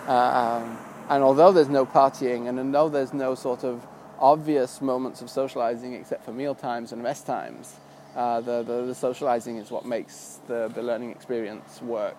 Um, 0.06 0.78
and 1.10 1.22
although 1.22 1.52
there's 1.52 1.68
no 1.68 1.84
partying, 1.84 2.48
and 2.48 2.58
although 2.58 2.88
there's 2.88 3.12
no 3.12 3.34
sort 3.34 3.64
of 3.64 3.86
obvious 4.18 4.80
moments 4.80 5.20
of 5.20 5.30
socializing 5.30 5.92
except 5.92 6.24
for 6.24 6.32
meal 6.32 6.54
times 6.54 6.92
and 6.92 7.02
rest 7.02 7.26
times. 7.26 7.74
Uh, 8.14 8.40
the, 8.40 8.62
the, 8.62 8.86
the, 8.86 8.94
socializing 8.94 9.58
is 9.58 9.70
what 9.70 9.84
makes 9.84 10.40
the, 10.48 10.68
the 10.74 10.82
learning 10.82 11.10
experience 11.10 11.82
work. 11.82 12.16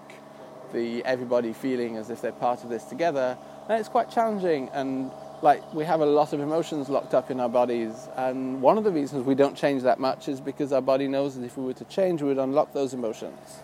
The 0.73 1.03
everybody 1.05 1.53
feeling 1.53 1.97
as 1.97 2.11
if 2.11 2.21
they're 2.21 2.31
part 2.31 2.63
of 2.63 2.69
this 2.69 2.83
together. 2.83 3.35
And 3.67 3.79
it's 3.79 3.89
quite 3.89 4.11
challenging 4.11 4.69
and 4.73 5.11
like 5.41 5.73
we 5.73 5.85
have 5.85 6.01
a 6.01 6.05
lot 6.05 6.33
of 6.33 6.39
emotions 6.39 6.89
locked 6.89 7.13
up 7.13 7.29
in 7.29 7.39
our 7.39 7.49
bodies 7.49 8.09
and 8.15 8.61
one 8.61 8.77
of 8.77 8.83
the 8.83 8.91
reasons 8.91 9.25
we 9.25 9.35
don't 9.35 9.55
change 9.55 9.83
that 9.83 9.99
much 9.99 10.27
is 10.27 10.41
because 10.41 10.73
our 10.73 10.81
body 10.81 11.07
knows 11.07 11.35
that 11.35 11.43
if 11.43 11.57
we 11.57 11.65
were 11.65 11.73
to 11.73 11.85
change 11.85 12.21
we 12.21 12.29
would 12.29 12.39
unlock 12.39 12.73
those 12.73 12.93
emotions. 12.93 13.59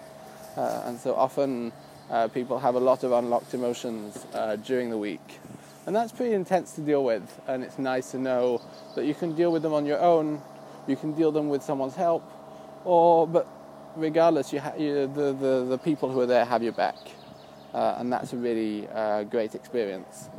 Uh, 0.56 0.84
and 0.86 1.00
so 1.00 1.16
often 1.16 1.72
uh, 2.12 2.28
people 2.28 2.60
have 2.60 2.76
a 2.76 2.80
lot 2.80 3.04
of 3.04 3.12
unlocked 3.12 3.54
emotions 3.54 4.26
uh, 4.34 4.56
during 4.58 4.90
the 4.90 4.98
week. 4.98 5.40
And 5.86 5.96
that's 5.96 6.12
pretty 6.12 6.34
intense 6.34 6.74
to 6.74 6.82
deal 6.82 7.04
with, 7.04 7.42
and 7.48 7.64
it's 7.64 7.78
nice 7.78 8.12
to 8.12 8.18
know 8.18 8.62
that 8.96 9.06
you 9.06 9.14
can 9.14 9.36
deal 9.36 9.52
with 9.52 9.64
them 9.64 9.74
on 9.74 9.86
your 9.86 10.00
own, 10.00 10.42
you 10.88 10.96
can 10.96 11.14
deal 11.14 11.32
them 11.32 11.50
with 11.50 11.62
someone's 11.62 11.96
help, 11.96 12.24
or 12.86 13.28
but 13.28 13.48
regardless, 13.98 14.54
you, 14.54 14.62
ha- 14.62 14.76
you 14.78 15.08
the, 15.08 15.34
the, 15.34 15.66
the 15.70 15.78
people 15.78 16.10
who 16.10 16.22
are 16.22 16.26
there 16.26 16.46
have 16.46 16.64
your 16.64 16.72
back, 16.72 16.96
uh, 17.74 17.96
and 17.98 18.14
that's 18.14 18.32
a 18.32 18.38
really 18.38 18.88
uh, 18.90 19.24
great 19.24 19.56
experience. 19.56 20.30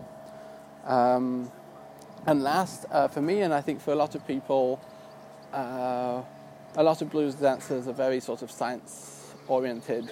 Um, 0.84 1.50
and 2.26 2.42
last, 2.42 2.86
uh, 2.90 3.08
for 3.08 3.20
me, 3.20 3.40
and 3.40 3.52
I 3.52 3.60
think 3.60 3.80
for 3.80 3.92
a 3.92 3.96
lot 3.96 4.14
of 4.14 4.26
people, 4.26 4.80
uh, 5.52 6.22
a 6.76 6.82
lot 6.82 7.02
of 7.02 7.10
blues 7.10 7.34
dancers 7.34 7.86
are 7.86 7.92
very 7.92 8.20
sort 8.20 8.42
of 8.42 8.50
science 8.50 9.34
oriented 9.46 10.10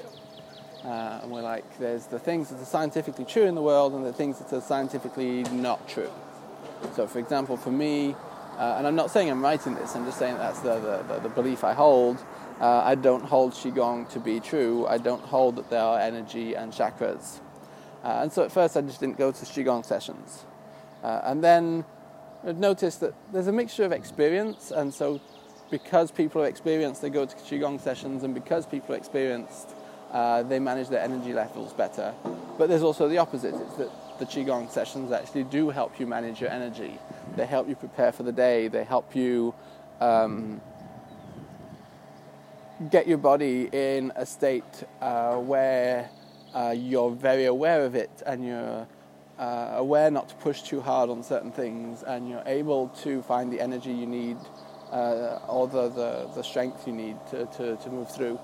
uh, 0.84 1.20
and 1.22 1.30
we're 1.30 1.42
like, 1.42 1.78
there's 1.78 2.06
the 2.06 2.18
things 2.18 2.48
that 2.50 2.60
are 2.60 2.64
scientifically 2.64 3.24
true 3.24 3.44
in 3.44 3.54
the 3.54 3.62
world 3.62 3.94
and 3.94 4.04
the 4.04 4.12
things 4.12 4.38
that 4.40 4.52
are 4.52 4.60
scientifically 4.60 5.44
not 5.44 5.88
true. 5.88 6.10
So, 6.94 7.06
for 7.06 7.20
example, 7.20 7.56
for 7.56 7.70
me, 7.70 8.16
uh, 8.58 8.74
and 8.78 8.86
I'm 8.86 8.96
not 8.96 9.10
saying 9.10 9.30
I'm 9.30 9.44
in 9.44 9.74
this, 9.74 9.94
I'm 9.94 10.04
just 10.04 10.18
saying 10.18 10.38
that's 10.38 10.58
the, 10.60 10.80
the, 10.80 11.14
the, 11.14 11.20
the 11.20 11.28
belief 11.28 11.62
I 11.62 11.72
hold. 11.72 12.18
Uh, 12.60 12.82
I 12.84 12.96
don't 12.96 13.24
hold 13.24 13.52
Qigong 13.52 14.08
to 14.10 14.20
be 14.20 14.40
true. 14.40 14.86
I 14.86 14.98
don't 14.98 15.22
hold 15.22 15.56
that 15.56 15.70
there 15.70 15.82
are 15.82 16.00
energy 16.00 16.54
and 16.54 16.72
chakras. 16.72 17.38
Uh, 18.02 18.20
and 18.22 18.32
so 18.32 18.42
at 18.42 18.50
first 18.50 18.76
I 18.76 18.80
just 18.80 18.98
didn't 18.98 19.18
go 19.18 19.30
to 19.30 19.44
Qigong 19.44 19.84
sessions. 19.84 20.44
Uh, 21.02 21.20
and 21.24 21.42
then 21.42 21.84
I'd 22.46 22.58
noticed 22.58 23.00
that 23.00 23.14
there's 23.32 23.48
a 23.48 23.52
mixture 23.52 23.84
of 23.84 23.92
experience, 23.92 24.70
and 24.70 24.92
so 24.92 25.20
because 25.70 26.10
people 26.10 26.42
are 26.42 26.46
experienced, 26.46 27.02
they 27.02 27.10
go 27.10 27.24
to 27.24 27.36
Qigong 27.36 27.80
sessions, 27.80 28.22
and 28.22 28.34
because 28.34 28.66
people 28.66 28.94
are 28.94 28.98
experienced, 28.98 29.70
uh, 30.12 30.42
they 30.42 30.58
manage 30.58 30.88
their 30.88 31.00
energy 31.00 31.32
levels 31.32 31.72
better. 31.72 32.14
But 32.58 32.68
there's 32.68 32.82
also 32.82 33.08
the 33.08 33.18
opposite. 33.18 33.54
It's 33.54 33.74
that 33.76 33.90
the 34.18 34.26
Qigong 34.26 34.70
sessions 34.70 35.10
actually 35.10 35.44
do 35.44 35.70
help 35.70 35.98
you 35.98 36.06
manage 36.06 36.40
your 36.40 36.50
energy. 36.50 36.98
They 37.36 37.46
help 37.46 37.68
you 37.68 37.74
prepare 37.74 38.12
for 38.12 38.22
the 38.22 38.32
day. 38.32 38.68
They 38.68 38.84
help 38.84 39.16
you 39.16 39.54
um, 40.00 40.60
get 42.90 43.06
your 43.08 43.18
body 43.18 43.68
in 43.72 44.12
a 44.16 44.26
state 44.26 44.84
uh, 45.00 45.36
where 45.36 46.10
uh, 46.54 46.74
you're 46.76 47.10
very 47.10 47.46
aware 47.46 47.84
of 47.84 47.94
it 47.94 48.10
and 48.26 48.44
you're 48.44 48.86
uh, 49.42 49.72
aware 49.74 50.08
not 50.08 50.28
to 50.28 50.34
push 50.36 50.62
too 50.62 50.80
hard 50.80 51.10
on 51.10 51.20
certain 51.24 51.50
things 51.50 52.04
and 52.04 52.28
you're 52.28 52.44
able 52.46 52.88
to 52.88 53.22
find 53.22 53.52
the 53.52 53.60
energy 53.60 53.92
you 53.92 54.06
need 54.06 54.36
uh, 54.92 55.40
or 55.48 55.66
the, 55.66 55.88
the, 55.88 56.30
the 56.36 56.44
strength 56.44 56.86
you 56.86 56.92
need 56.92 57.16
to, 57.28 57.46
to, 57.46 57.76
to 57.76 57.90
move 57.90 58.08
through. 58.08 58.38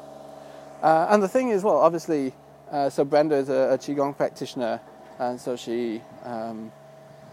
Uh, 0.82 1.06
and 1.11 1.22
the 1.22 1.28
thing 1.28 1.50
is, 1.50 1.62
well, 1.62 1.76
obviously, 1.76 2.32
uh, 2.72 2.90
so 2.90 3.04
Brenda 3.04 3.37
is 3.37 3.48
a, 3.48 3.74
a, 3.74 3.78
Qigong 3.78 4.16
practitioner, 4.16 4.80
and 5.20 5.40
so 5.40 5.54
she 5.54 6.02
um, 6.24 6.72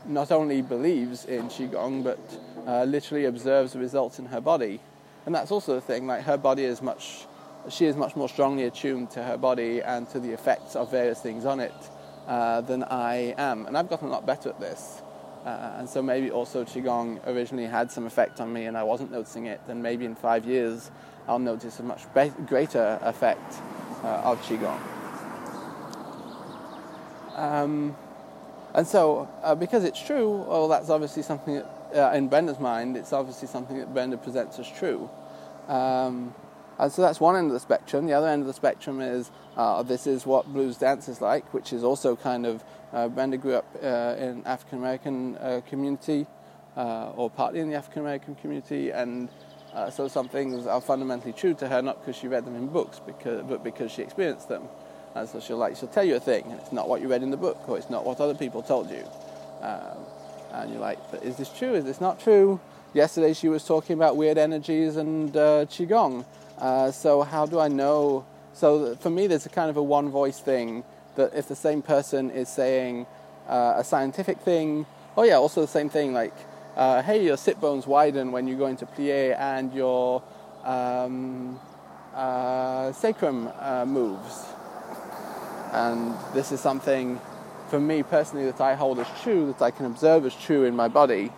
not 0.05 0.31
only 0.31 0.61
believes 0.61 1.25
in 1.25 1.47
Qigong, 1.47 2.03
but 2.03 2.19
uh, 2.67 2.83
literally 2.83 3.25
observes 3.25 3.73
the 3.73 3.79
results 3.79 4.19
in 4.19 4.25
her 4.27 4.41
body. 4.41 4.79
And 5.25 5.33
that's 5.33 5.49
also 5.49 5.73
the 5.73 5.81
thing, 5.81 6.05
like 6.05 6.23
her 6.23 6.37
body 6.37 6.65
is 6.65 6.83
much, 6.83 7.25
she 7.69 7.85
is 7.85 7.95
much 7.95 8.15
more 8.15 8.29
strongly 8.29 8.65
attuned 8.65 9.09
to 9.11 9.23
her 9.23 9.37
body 9.37 9.81
and 9.81 10.07
to 10.09 10.19
the 10.19 10.31
effects 10.33 10.75
of 10.75 10.91
various 10.91 11.19
things 11.19 11.45
on 11.45 11.59
it 11.59 11.73
uh, 12.27 12.61
than 12.61 12.83
I 12.83 13.35
am. 13.37 13.65
And 13.65 13.77
I've 13.77 13.89
gotten 13.89 14.07
a 14.07 14.11
lot 14.11 14.25
better 14.25 14.49
at 14.49 14.59
this. 14.59 15.01
Uh, 15.45 15.75
and 15.77 15.87
so 15.87 16.01
maybe 16.01 16.31
also 16.31 16.63
Qigong 16.63 17.19
originally 17.27 17.67
had 17.67 17.91
some 17.91 18.07
effect 18.07 18.41
on 18.41 18.51
me 18.51 18.65
and 18.65 18.75
I 18.75 18.83
wasn't 18.83 19.11
noticing 19.11 19.45
it. 19.45 19.61
Then 19.67 19.81
maybe 19.81 20.05
in 20.05 20.15
five 20.15 20.45
years 20.45 20.89
I'll 21.27 21.39
notice 21.39 21.79
a 21.79 21.83
much 21.83 22.01
be- 22.13 22.33
greater 22.47 22.99
effect 23.03 23.55
uh, 24.03 24.31
of 24.31 24.41
Qigong. 24.41 24.79
Um, 27.35 27.95
and 28.73 28.87
so, 28.87 29.29
uh, 29.43 29.55
because 29.55 29.83
it's 29.83 30.01
true, 30.01 30.43
well, 30.47 30.67
that's 30.67 30.89
obviously 30.89 31.23
something 31.23 31.55
that, 31.55 31.65
uh, 31.95 32.15
in 32.15 32.27
Brenda's 32.27 32.59
mind, 32.59 32.97
it's 32.97 33.13
obviously 33.13 33.47
something 33.47 33.77
that 33.77 33.93
Brenda 33.93 34.17
presents 34.17 34.59
as 34.59 34.69
true. 34.69 35.09
Um, 35.67 36.33
and 36.79 36.91
so 36.91 37.01
that's 37.01 37.19
one 37.19 37.35
end 37.35 37.47
of 37.47 37.53
the 37.53 37.59
spectrum. 37.59 38.05
The 38.05 38.13
other 38.13 38.27
end 38.27 38.41
of 38.41 38.47
the 38.47 38.53
spectrum 38.53 39.01
is 39.01 39.31
uh, 39.55 39.83
this 39.83 40.07
is 40.07 40.25
what 40.25 40.45
blues 40.47 40.77
dance 40.77 41.07
is 41.07 41.21
like, 41.21 41.53
which 41.53 41.71
is 41.73 41.83
also 41.83 42.15
kind 42.15 42.45
of 42.45 42.63
uh, 42.93 43.07
Brenda 43.07 43.37
grew 43.37 43.55
up 43.55 43.65
uh, 43.81 44.15
in 44.17 44.43
African 44.45 44.79
American 44.79 45.37
uh, 45.37 45.61
community, 45.67 46.25
uh, 46.77 47.11
or 47.15 47.29
partly 47.29 47.59
in 47.59 47.69
the 47.69 47.75
African 47.75 48.01
American 48.01 48.35
community, 48.35 48.91
and 48.91 49.29
uh, 49.73 49.89
so 49.89 50.07
some 50.07 50.29
things 50.29 50.65
are 50.65 50.79
fundamentally 50.79 51.33
true 51.33 51.53
to 51.53 51.67
her, 51.67 51.81
not 51.81 51.99
because 51.99 52.15
she 52.15 52.27
read 52.27 52.45
them 52.45 52.55
in 52.55 52.67
books, 52.67 53.01
because, 53.05 53.43
but 53.47 53.63
because 53.63 53.91
she 53.91 54.01
experienced 54.01 54.47
them. 54.47 54.63
And 55.15 55.27
so 55.27 55.39
she'll 55.39 55.57
like 55.57 55.75
she'll 55.75 55.89
tell 55.89 56.03
you 56.03 56.15
a 56.15 56.19
thing, 56.19 56.43
and 56.45 56.59
it's 56.59 56.71
not 56.71 56.87
what 56.87 57.01
you 57.01 57.07
read 57.07 57.23
in 57.23 57.31
the 57.31 57.37
book, 57.37 57.67
or 57.67 57.77
it's 57.77 57.89
not 57.89 58.05
what 58.05 58.19
other 58.19 58.35
people 58.35 58.61
told 58.61 58.89
you. 58.89 59.03
Um, 59.61 59.97
and 60.51 60.71
you're 60.71 60.81
like, 60.81 60.99
but 61.11 61.23
is 61.23 61.35
this 61.37 61.49
true? 61.49 61.73
Is 61.73 61.85
this 61.85 61.99
not 61.99 62.19
true? 62.19 62.59
Yesterday 62.93 63.33
she 63.33 63.49
was 63.49 63.65
talking 63.65 63.95
about 63.95 64.15
weird 64.15 64.37
energies 64.37 64.95
and 64.95 65.35
uh, 65.35 65.65
qigong. 65.65 66.25
Uh, 66.57 66.91
so 66.91 67.21
how 67.23 67.45
do 67.45 67.59
I 67.59 67.67
know? 67.67 68.25
So 68.53 68.95
for 68.95 69.09
me, 69.09 69.27
there's 69.27 69.45
a 69.45 69.49
kind 69.49 69.69
of 69.69 69.77
a 69.77 69.83
one 69.83 70.09
voice 70.09 70.39
thing 70.39 70.83
that 71.15 71.33
if 71.33 71.47
the 71.47 71.55
same 71.55 71.81
person 71.81 72.31
is 72.31 72.49
saying 72.49 73.05
uh, 73.47 73.75
a 73.77 73.83
scientific 73.83 74.39
thing, 74.39 74.85
oh 75.17 75.23
yeah, 75.23 75.35
also 75.35 75.61
the 75.61 75.67
same 75.67 75.89
thing 75.89 76.13
like 76.13 76.33
uh, 76.75 77.01
hey, 77.01 77.23
your 77.23 77.37
sit 77.37 77.59
bones 77.61 77.87
widen 77.87 78.31
when 78.31 78.47
you 78.47 78.57
go 78.57 78.65
into 78.67 78.85
plie 78.85 79.37
and 79.39 79.73
your 79.73 80.21
um, 80.63 81.59
uh, 82.13 82.91
sacrum 82.91 83.49
uh, 83.59 83.85
moves. 83.85 84.45
And 85.71 86.13
this 86.33 86.51
is 86.51 86.59
something, 86.59 87.19
for 87.69 87.79
me 87.79 88.03
personally, 88.03 88.45
that 88.45 88.61
I 88.61 88.75
hold 88.75 88.99
as 88.99 89.07
true, 89.21 89.47
that 89.47 89.61
I 89.61 89.71
can 89.71 89.85
observe 89.85 90.25
as 90.25 90.35
true 90.35 90.63
in 90.63 90.75
my 90.75 90.87
body. 90.87 91.31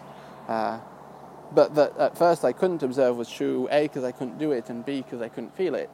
But 1.52 1.76
that 1.76 1.98
at 1.98 2.18
first 2.18 2.44
I 2.44 2.52
couldn't 2.52 2.84
observe 2.84 3.16
was 3.16 3.30
true, 3.30 3.68
A, 3.72 3.84
because 3.84 4.04
I 4.04 4.12
couldn't 4.12 4.38
do 4.38 4.52
it, 4.52 4.70
and 4.70 4.86
B, 4.86 5.02
because 5.02 5.22
I 5.22 5.30
couldn't 5.30 5.56
feel 5.56 5.76
it. 5.76 5.90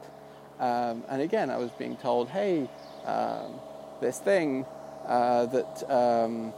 Um, 0.58 1.04
and 1.08 1.22
again, 1.22 1.50
I 1.50 1.56
was 1.56 1.70
being 1.72 1.96
told, 1.96 2.28
hey, 2.28 2.68
um, 3.04 3.52
this 4.00 4.18
thing 4.18 4.66
uh, 5.06 5.46
that. 5.46 5.90
Um, 5.90 6.52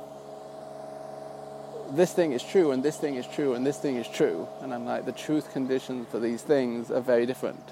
this 1.90 2.12
thing 2.12 2.32
is 2.32 2.42
true 2.42 2.72
and 2.72 2.82
this 2.82 2.96
thing 2.96 3.14
is 3.14 3.26
true 3.26 3.54
and 3.54 3.64
this 3.64 3.78
thing 3.78 3.96
is 3.96 4.08
true. 4.08 4.48
And 4.60 4.74
I'm 4.74 4.84
like, 4.84 5.06
the 5.06 5.12
truth 5.12 5.52
conditions 5.52 6.08
for 6.10 6.18
these 6.18 6.42
things 6.42 6.90
are 6.90 7.00
very 7.00 7.26
different. 7.26 7.62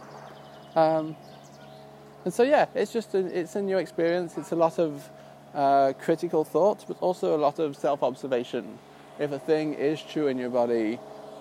Um, 0.74 1.16
and 2.24 2.32
so, 2.32 2.42
yeah, 2.42 2.66
it's 2.74 2.92
just 2.92 3.14
a, 3.14 3.18
it's 3.18 3.54
a 3.54 3.62
new 3.62 3.78
experience. 3.78 4.38
It's 4.38 4.52
a 4.52 4.56
lot 4.56 4.78
of 4.78 5.08
uh, 5.54 5.92
critical 6.00 6.44
thought, 6.44 6.84
but 6.88 6.96
also 7.00 7.36
a 7.36 7.38
lot 7.38 7.58
of 7.58 7.76
self 7.76 8.02
observation. 8.02 8.78
If 9.18 9.30
a 9.30 9.38
thing 9.38 9.74
is 9.74 10.02
true 10.02 10.26
in 10.26 10.38
your 10.38 10.50
body, 10.50 10.98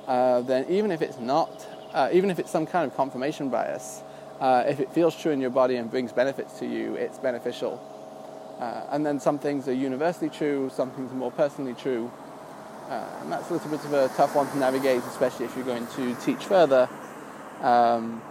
uh, 0.08 0.42
then 0.42 0.66
even 0.70 0.92
if 0.92 1.02
it's 1.02 1.20
not, 1.20 1.66
uh, 1.94 2.10
even 2.12 2.30
if 2.30 2.40
it's 2.40 2.52
some 2.52 2.66
kind 2.66 2.90
of 2.90 2.96
confirmation 2.96 3.50
bias, 3.50 4.02
uh, 4.40 4.64
if 4.68 4.80
it 4.80 4.92
feels 4.92 5.16
true 5.16 5.32
in 5.32 5.40
your 5.40 5.50
body 5.50 5.76
and 5.76 5.90
brings 5.90 6.12
benefits 6.12 6.60
to 6.60 6.66
you, 6.66 6.96
it's 6.96 7.18
beneficial. 7.18 7.82
Uh, 8.60 8.86
and 8.92 9.06
then 9.06 9.20
some 9.20 9.40
things 9.40 9.68
are 9.68 9.74
universally 9.74 10.30
true, 10.30 10.70
some 10.74 10.92
things 10.92 11.12
are 11.12 11.16
more 11.16 11.32
personally 11.32 11.74
true. 11.74 12.12
Uh, 12.90 13.06
and 13.22 13.32
that's 13.32 13.50
a 13.50 13.54
little 13.54 13.70
bit 13.70 13.84
of 13.86 13.94
a 13.94 14.10
tough 14.10 14.36
one 14.36 14.48
to 14.50 14.58
navigate, 14.58 15.02
especially 15.04 15.46
if 15.46 15.56
you're 15.56 15.66
going 15.66 15.88
to 15.88 16.16
teach 16.16 16.46
further. 16.46 16.90
Um, 17.62 18.22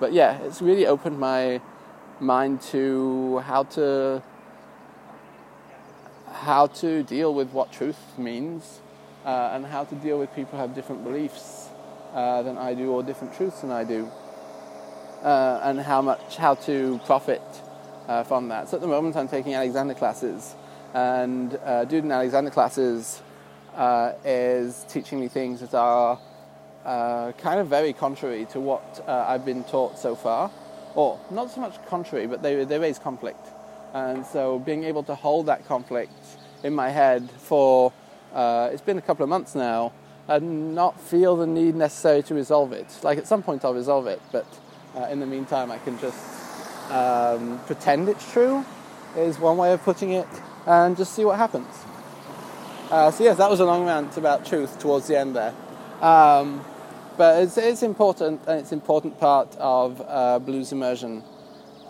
but 0.00 0.12
yeah, 0.12 0.38
it's 0.38 0.62
really 0.62 0.86
opened 0.86 1.18
my 1.18 1.60
mind 2.20 2.60
to 2.62 3.38
how 3.40 3.64
to 3.64 4.22
how 6.32 6.66
to 6.68 7.02
deal 7.02 7.34
with 7.34 7.50
what 7.50 7.70
truth 7.72 7.98
means 8.16 8.80
uh, 9.28 9.50
and 9.52 9.66
how 9.66 9.84
to 9.84 9.94
deal 9.96 10.18
with 10.18 10.34
people 10.34 10.52
who 10.52 10.62
have 10.62 10.74
different 10.74 11.04
beliefs 11.04 11.68
uh, 12.14 12.42
than 12.42 12.56
I 12.56 12.72
do 12.72 12.90
or 12.92 13.02
different 13.02 13.34
truths 13.36 13.60
than 13.60 13.70
I 13.70 13.84
do 13.84 14.10
uh, 15.22 15.60
and 15.64 15.78
how 15.78 16.00
much 16.00 16.36
how 16.36 16.54
to 16.54 16.98
profit 17.04 17.42
uh, 18.08 18.24
from 18.24 18.48
that. 18.48 18.70
So 18.70 18.78
at 18.78 18.80
the 18.80 18.88
moment 18.88 19.16
I'm 19.16 19.28
taking 19.28 19.54
Alexander 19.54 19.92
classes 19.92 20.54
and 20.94 21.54
uh, 21.62 21.84
doing 21.84 22.10
Alexander 22.10 22.50
classes 22.50 23.20
uh, 23.76 24.12
is 24.24 24.86
teaching 24.88 25.20
me 25.20 25.28
things 25.28 25.60
that 25.60 25.74
are 25.74 26.18
uh, 26.86 27.32
kind 27.32 27.60
of 27.60 27.68
very 27.68 27.92
contrary 27.92 28.46
to 28.52 28.60
what 28.60 29.04
I've 29.06 29.44
been 29.44 29.62
taught 29.64 29.98
so 29.98 30.14
far. 30.16 30.50
Or 30.94 31.20
not 31.30 31.50
so 31.50 31.60
much 31.60 31.74
contrary, 31.86 32.26
but 32.26 32.42
they, 32.42 32.64
they 32.64 32.78
raise 32.78 32.98
conflict. 32.98 33.46
And 33.92 34.24
so 34.24 34.58
being 34.58 34.84
able 34.84 35.02
to 35.02 35.14
hold 35.14 35.46
that 35.46 35.66
conflict 35.66 36.18
in 36.64 36.74
my 36.74 36.88
head 36.88 37.30
for, 37.30 37.92
uh, 38.34 38.70
it's 38.72 38.82
been 38.82 38.98
a 38.98 39.02
couple 39.02 39.22
of 39.22 39.28
months 39.28 39.54
now, 39.54 39.92
and 40.28 40.74
not 40.74 41.00
feel 41.00 41.36
the 41.36 41.46
need 41.46 41.74
necessary 41.74 42.22
to 42.24 42.34
resolve 42.34 42.72
it. 42.72 42.86
Like 43.02 43.18
at 43.18 43.26
some 43.26 43.42
point 43.42 43.64
I'll 43.64 43.74
resolve 43.74 44.06
it, 44.06 44.20
but 44.30 44.46
uh, 44.96 45.04
in 45.04 45.20
the 45.20 45.26
meantime 45.26 45.70
I 45.70 45.78
can 45.78 45.98
just 45.98 46.18
um, 46.90 47.60
pretend 47.66 48.08
it's 48.08 48.30
true, 48.32 48.64
is 49.16 49.38
one 49.38 49.56
way 49.56 49.72
of 49.72 49.82
putting 49.82 50.12
it, 50.12 50.28
and 50.66 50.96
just 50.96 51.14
see 51.14 51.24
what 51.24 51.38
happens. 51.38 51.74
Uh, 52.90 53.10
so 53.10 53.24
yes, 53.24 53.36
that 53.36 53.50
was 53.50 53.60
a 53.60 53.64
long 53.64 53.84
rant 53.84 54.16
about 54.16 54.46
truth 54.46 54.78
towards 54.78 55.06
the 55.08 55.18
end 55.18 55.36
there. 55.36 55.54
Um, 56.00 56.64
but 57.18 57.42
it's, 57.42 57.58
it's, 57.58 57.82
important, 57.82 58.40
and 58.46 58.60
it's 58.60 58.72
an 58.72 58.78
important 58.78 59.18
part 59.18 59.54
of 59.58 60.00
uh, 60.06 60.38
blues 60.38 60.72
immersion, 60.72 61.22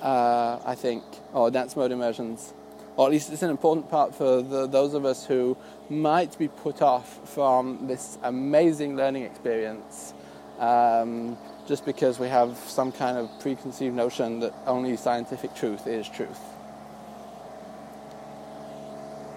uh, 0.00 0.58
I 0.64 0.74
think, 0.74 1.04
or 1.34 1.50
dance 1.50 1.76
mode 1.76 1.92
immersions. 1.92 2.54
Or 2.98 3.06
at 3.06 3.12
least 3.12 3.32
it's 3.32 3.42
an 3.42 3.50
important 3.50 3.88
part 3.88 4.12
for 4.12 4.42
the, 4.42 4.66
those 4.66 4.92
of 4.92 5.04
us 5.04 5.24
who 5.24 5.56
might 5.88 6.36
be 6.36 6.48
put 6.48 6.82
off 6.82 7.20
from 7.28 7.86
this 7.86 8.18
amazing 8.24 8.96
learning 8.96 9.22
experience 9.22 10.12
um, 10.58 11.38
just 11.68 11.86
because 11.86 12.18
we 12.18 12.26
have 12.26 12.56
some 12.56 12.90
kind 12.90 13.16
of 13.16 13.30
preconceived 13.38 13.94
notion 13.94 14.40
that 14.40 14.52
only 14.66 14.96
scientific 14.96 15.54
truth 15.54 15.86
is 15.86 16.08
truth. 16.08 16.40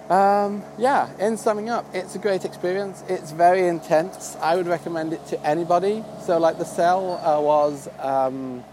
Um, 0.10 0.63
yeah, 0.80 1.15
in 1.19 1.38
summing 1.38 1.69
up, 1.69 1.86
it's 1.93 2.15
a 2.15 2.19
great 2.19 2.45
experience. 2.45 3.04
It's 3.08 3.32
very 3.32 3.67
intense. 3.67 4.36
I 4.41 4.56
would 4.56 4.65
recommend 4.65 5.13
it 5.13 5.24
to 5.28 5.39
anybody. 5.45 6.04
So, 6.26 6.39
like 6.39 6.58
the 6.58 6.65
cell 6.65 7.21
uh, 7.24 7.39
was, 7.39 7.88
um, 8.00 8.63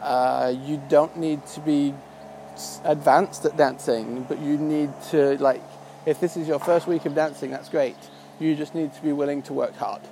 uh, 0.00 0.54
you 0.64 0.82
don't 0.88 1.14
need 1.18 1.46
to 1.48 1.60
be 1.60 1.92
advanced 2.84 3.44
at 3.44 3.56
dancing, 3.56 4.24
but 4.28 4.38
you 4.38 4.56
need 4.58 4.90
to, 5.10 5.36
like, 5.38 5.62
if 6.06 6.20
this 6.20 6.36
is 6.36 6.48
your 6.48 6.58
first 6.58 6.86
week 6.86 7.04
of 7.06 7.14
dancing, 7.14 7.50
that's 7.50 7.68
great. 7.68 7.96
You 8.40 8.54
just 8.56 8.74
need 8.74 8.92
to 8.94 9.02
be 9.02 9.12
willing 9.12 9.42
to 9.42 9.52
work 9.52 9.76
hard 9.76 10.02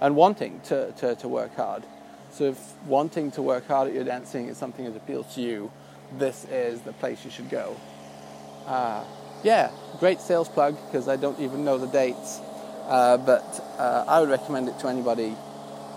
and 0.00 0.16
wanting 0.16 0.60
to, 0.64 0.92
to, 0.92 1.14
to 1.16 1.28
work 1.28 1.54
hard. 1.56 1.84
So, 2.30 2.44
if 2.44 2.58
wanting 2.86 3.30
to 3.32 3.42
work 3.42 3.66
hard 3.66 3.88
at 3.88 3.94
your 3.94 4.04
dancing 4.04 4.48
is 4.48 4.56
something 4.56 4.84
that 4.84 4.96
appeals 4.96 5.34
to 5.34 5.40
you, 5.40 5.70
this 6.18 6.44
is 6.50 6.80
the 6.82 6.92
place 6.92 7.24
you 7.24 7.30
should 7.30 7.50
go. 7.50 7.76
Uh, 8.66 9.04
yeah, 9.42 9.70
great 9.98 10.20
sales 10.20 10.48
plug 10.48 10.76
because 10.86 11.08
I 11.08 11.16
don't 11.16 11.38
even 11.40 11.64
know 11.64 11.78
the 11.78 11.88
dates, 11.88 12.40
uh, 12.86 13.16
but 13.16 13.64
uh, 13.78 14.04
I 14.06 14.20
would 14.20 14.30
recommend 14.30 14.68
it 14.68 14.78
to 14.80 14.88
anybody, 14.88 15.34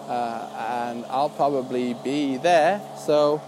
uh, 0.08 0.88
and 0.88 1.05
I'll 1.05 1.29
probably 1.29 1.93
be 1.93 2.38
there. 2.38 2.81
So 3.05 3.41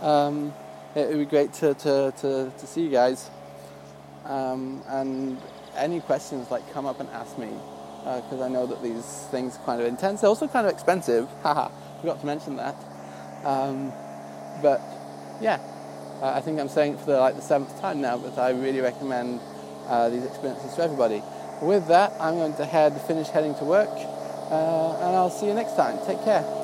um, 0.00 0.54
it 0.94 1.08
would 1.08 1.18
be 1.18 1.24
great 1.24 1.52
to, 1.54 1.74
to, 1.74 2.12
to, 2.20 2.52
to 2.56 2.66
see 2.66 2.82
you 2.82 2.90
guys. 2.90 3.30
Um, 4.24 4.82
and 4.88 5.38
any 5.76 6.00
questions, 6.00 6.50
like 6.50 6.72
come 6.72 6.86
up 6.86 7.00
and 7.00 7.08
ask 7.10 7.36
me 7.38 7.48
because 8.04 8.40
uh, 8.40 8.44
I 8.44 8.48
know 8.48 8.66
that 8.66 8.82
these 8.82 9.26
things 9.30 9.56
are 9.56 9.64
kind 9.64 9.80
of 9.80 9.86
intense. 9.86 10.20
They're 10.20 10.28
also 10.28 10.46
kind 10.46 10.66
of 10.66 10.72
expensive. 10.72 11.28
Haha, 11.42 11.70
forgot 12.00 12.20
to 12.20 12.26
mention 12.26 12.56
that. 12.56 12.76
Um, 13.44 13.92
but 14.62 14.80
yeah, 15.40 15.58
I 16.22 16.40
think 16.40 16.60
I'm 16.60 16.68
saying 16.68 16.94
it 16.94 17.00
for 17.00 17.06
the, 17.06 17.18
like 17.18 17.36
the 17.36 17.42
seventh 17.42 17.80
time 17.80 18.00
now, 18.00 18.18
but 18.18 18.38
I 18.38 18.50
really 18.50 18.80
recommend 18.80 19.40
uh, 19.88 20.08
these 20.08 20.24
experiences 20.24 20.74
to 20.74 20.82
everybody. 20.82 21.22
With 21.60 21.88
that, 21.88 22.12
I'm 22.20 22.34
going 22.34 22.54
to 22.56 22.64
head 22.64 23.00
finish 23.02 23.28
heading 23.28 23.54
to 23.56 23.64
work, 23.64 23.90
uh, 23.90 24.96
and 25.00 25.16
I'll 25.16 25.30
see 25.30 25.46
you 25.46 25.54
next 25.54 25.76
time. 25.76 25.98
Take 26.06 26.22
care. 26.24 26.63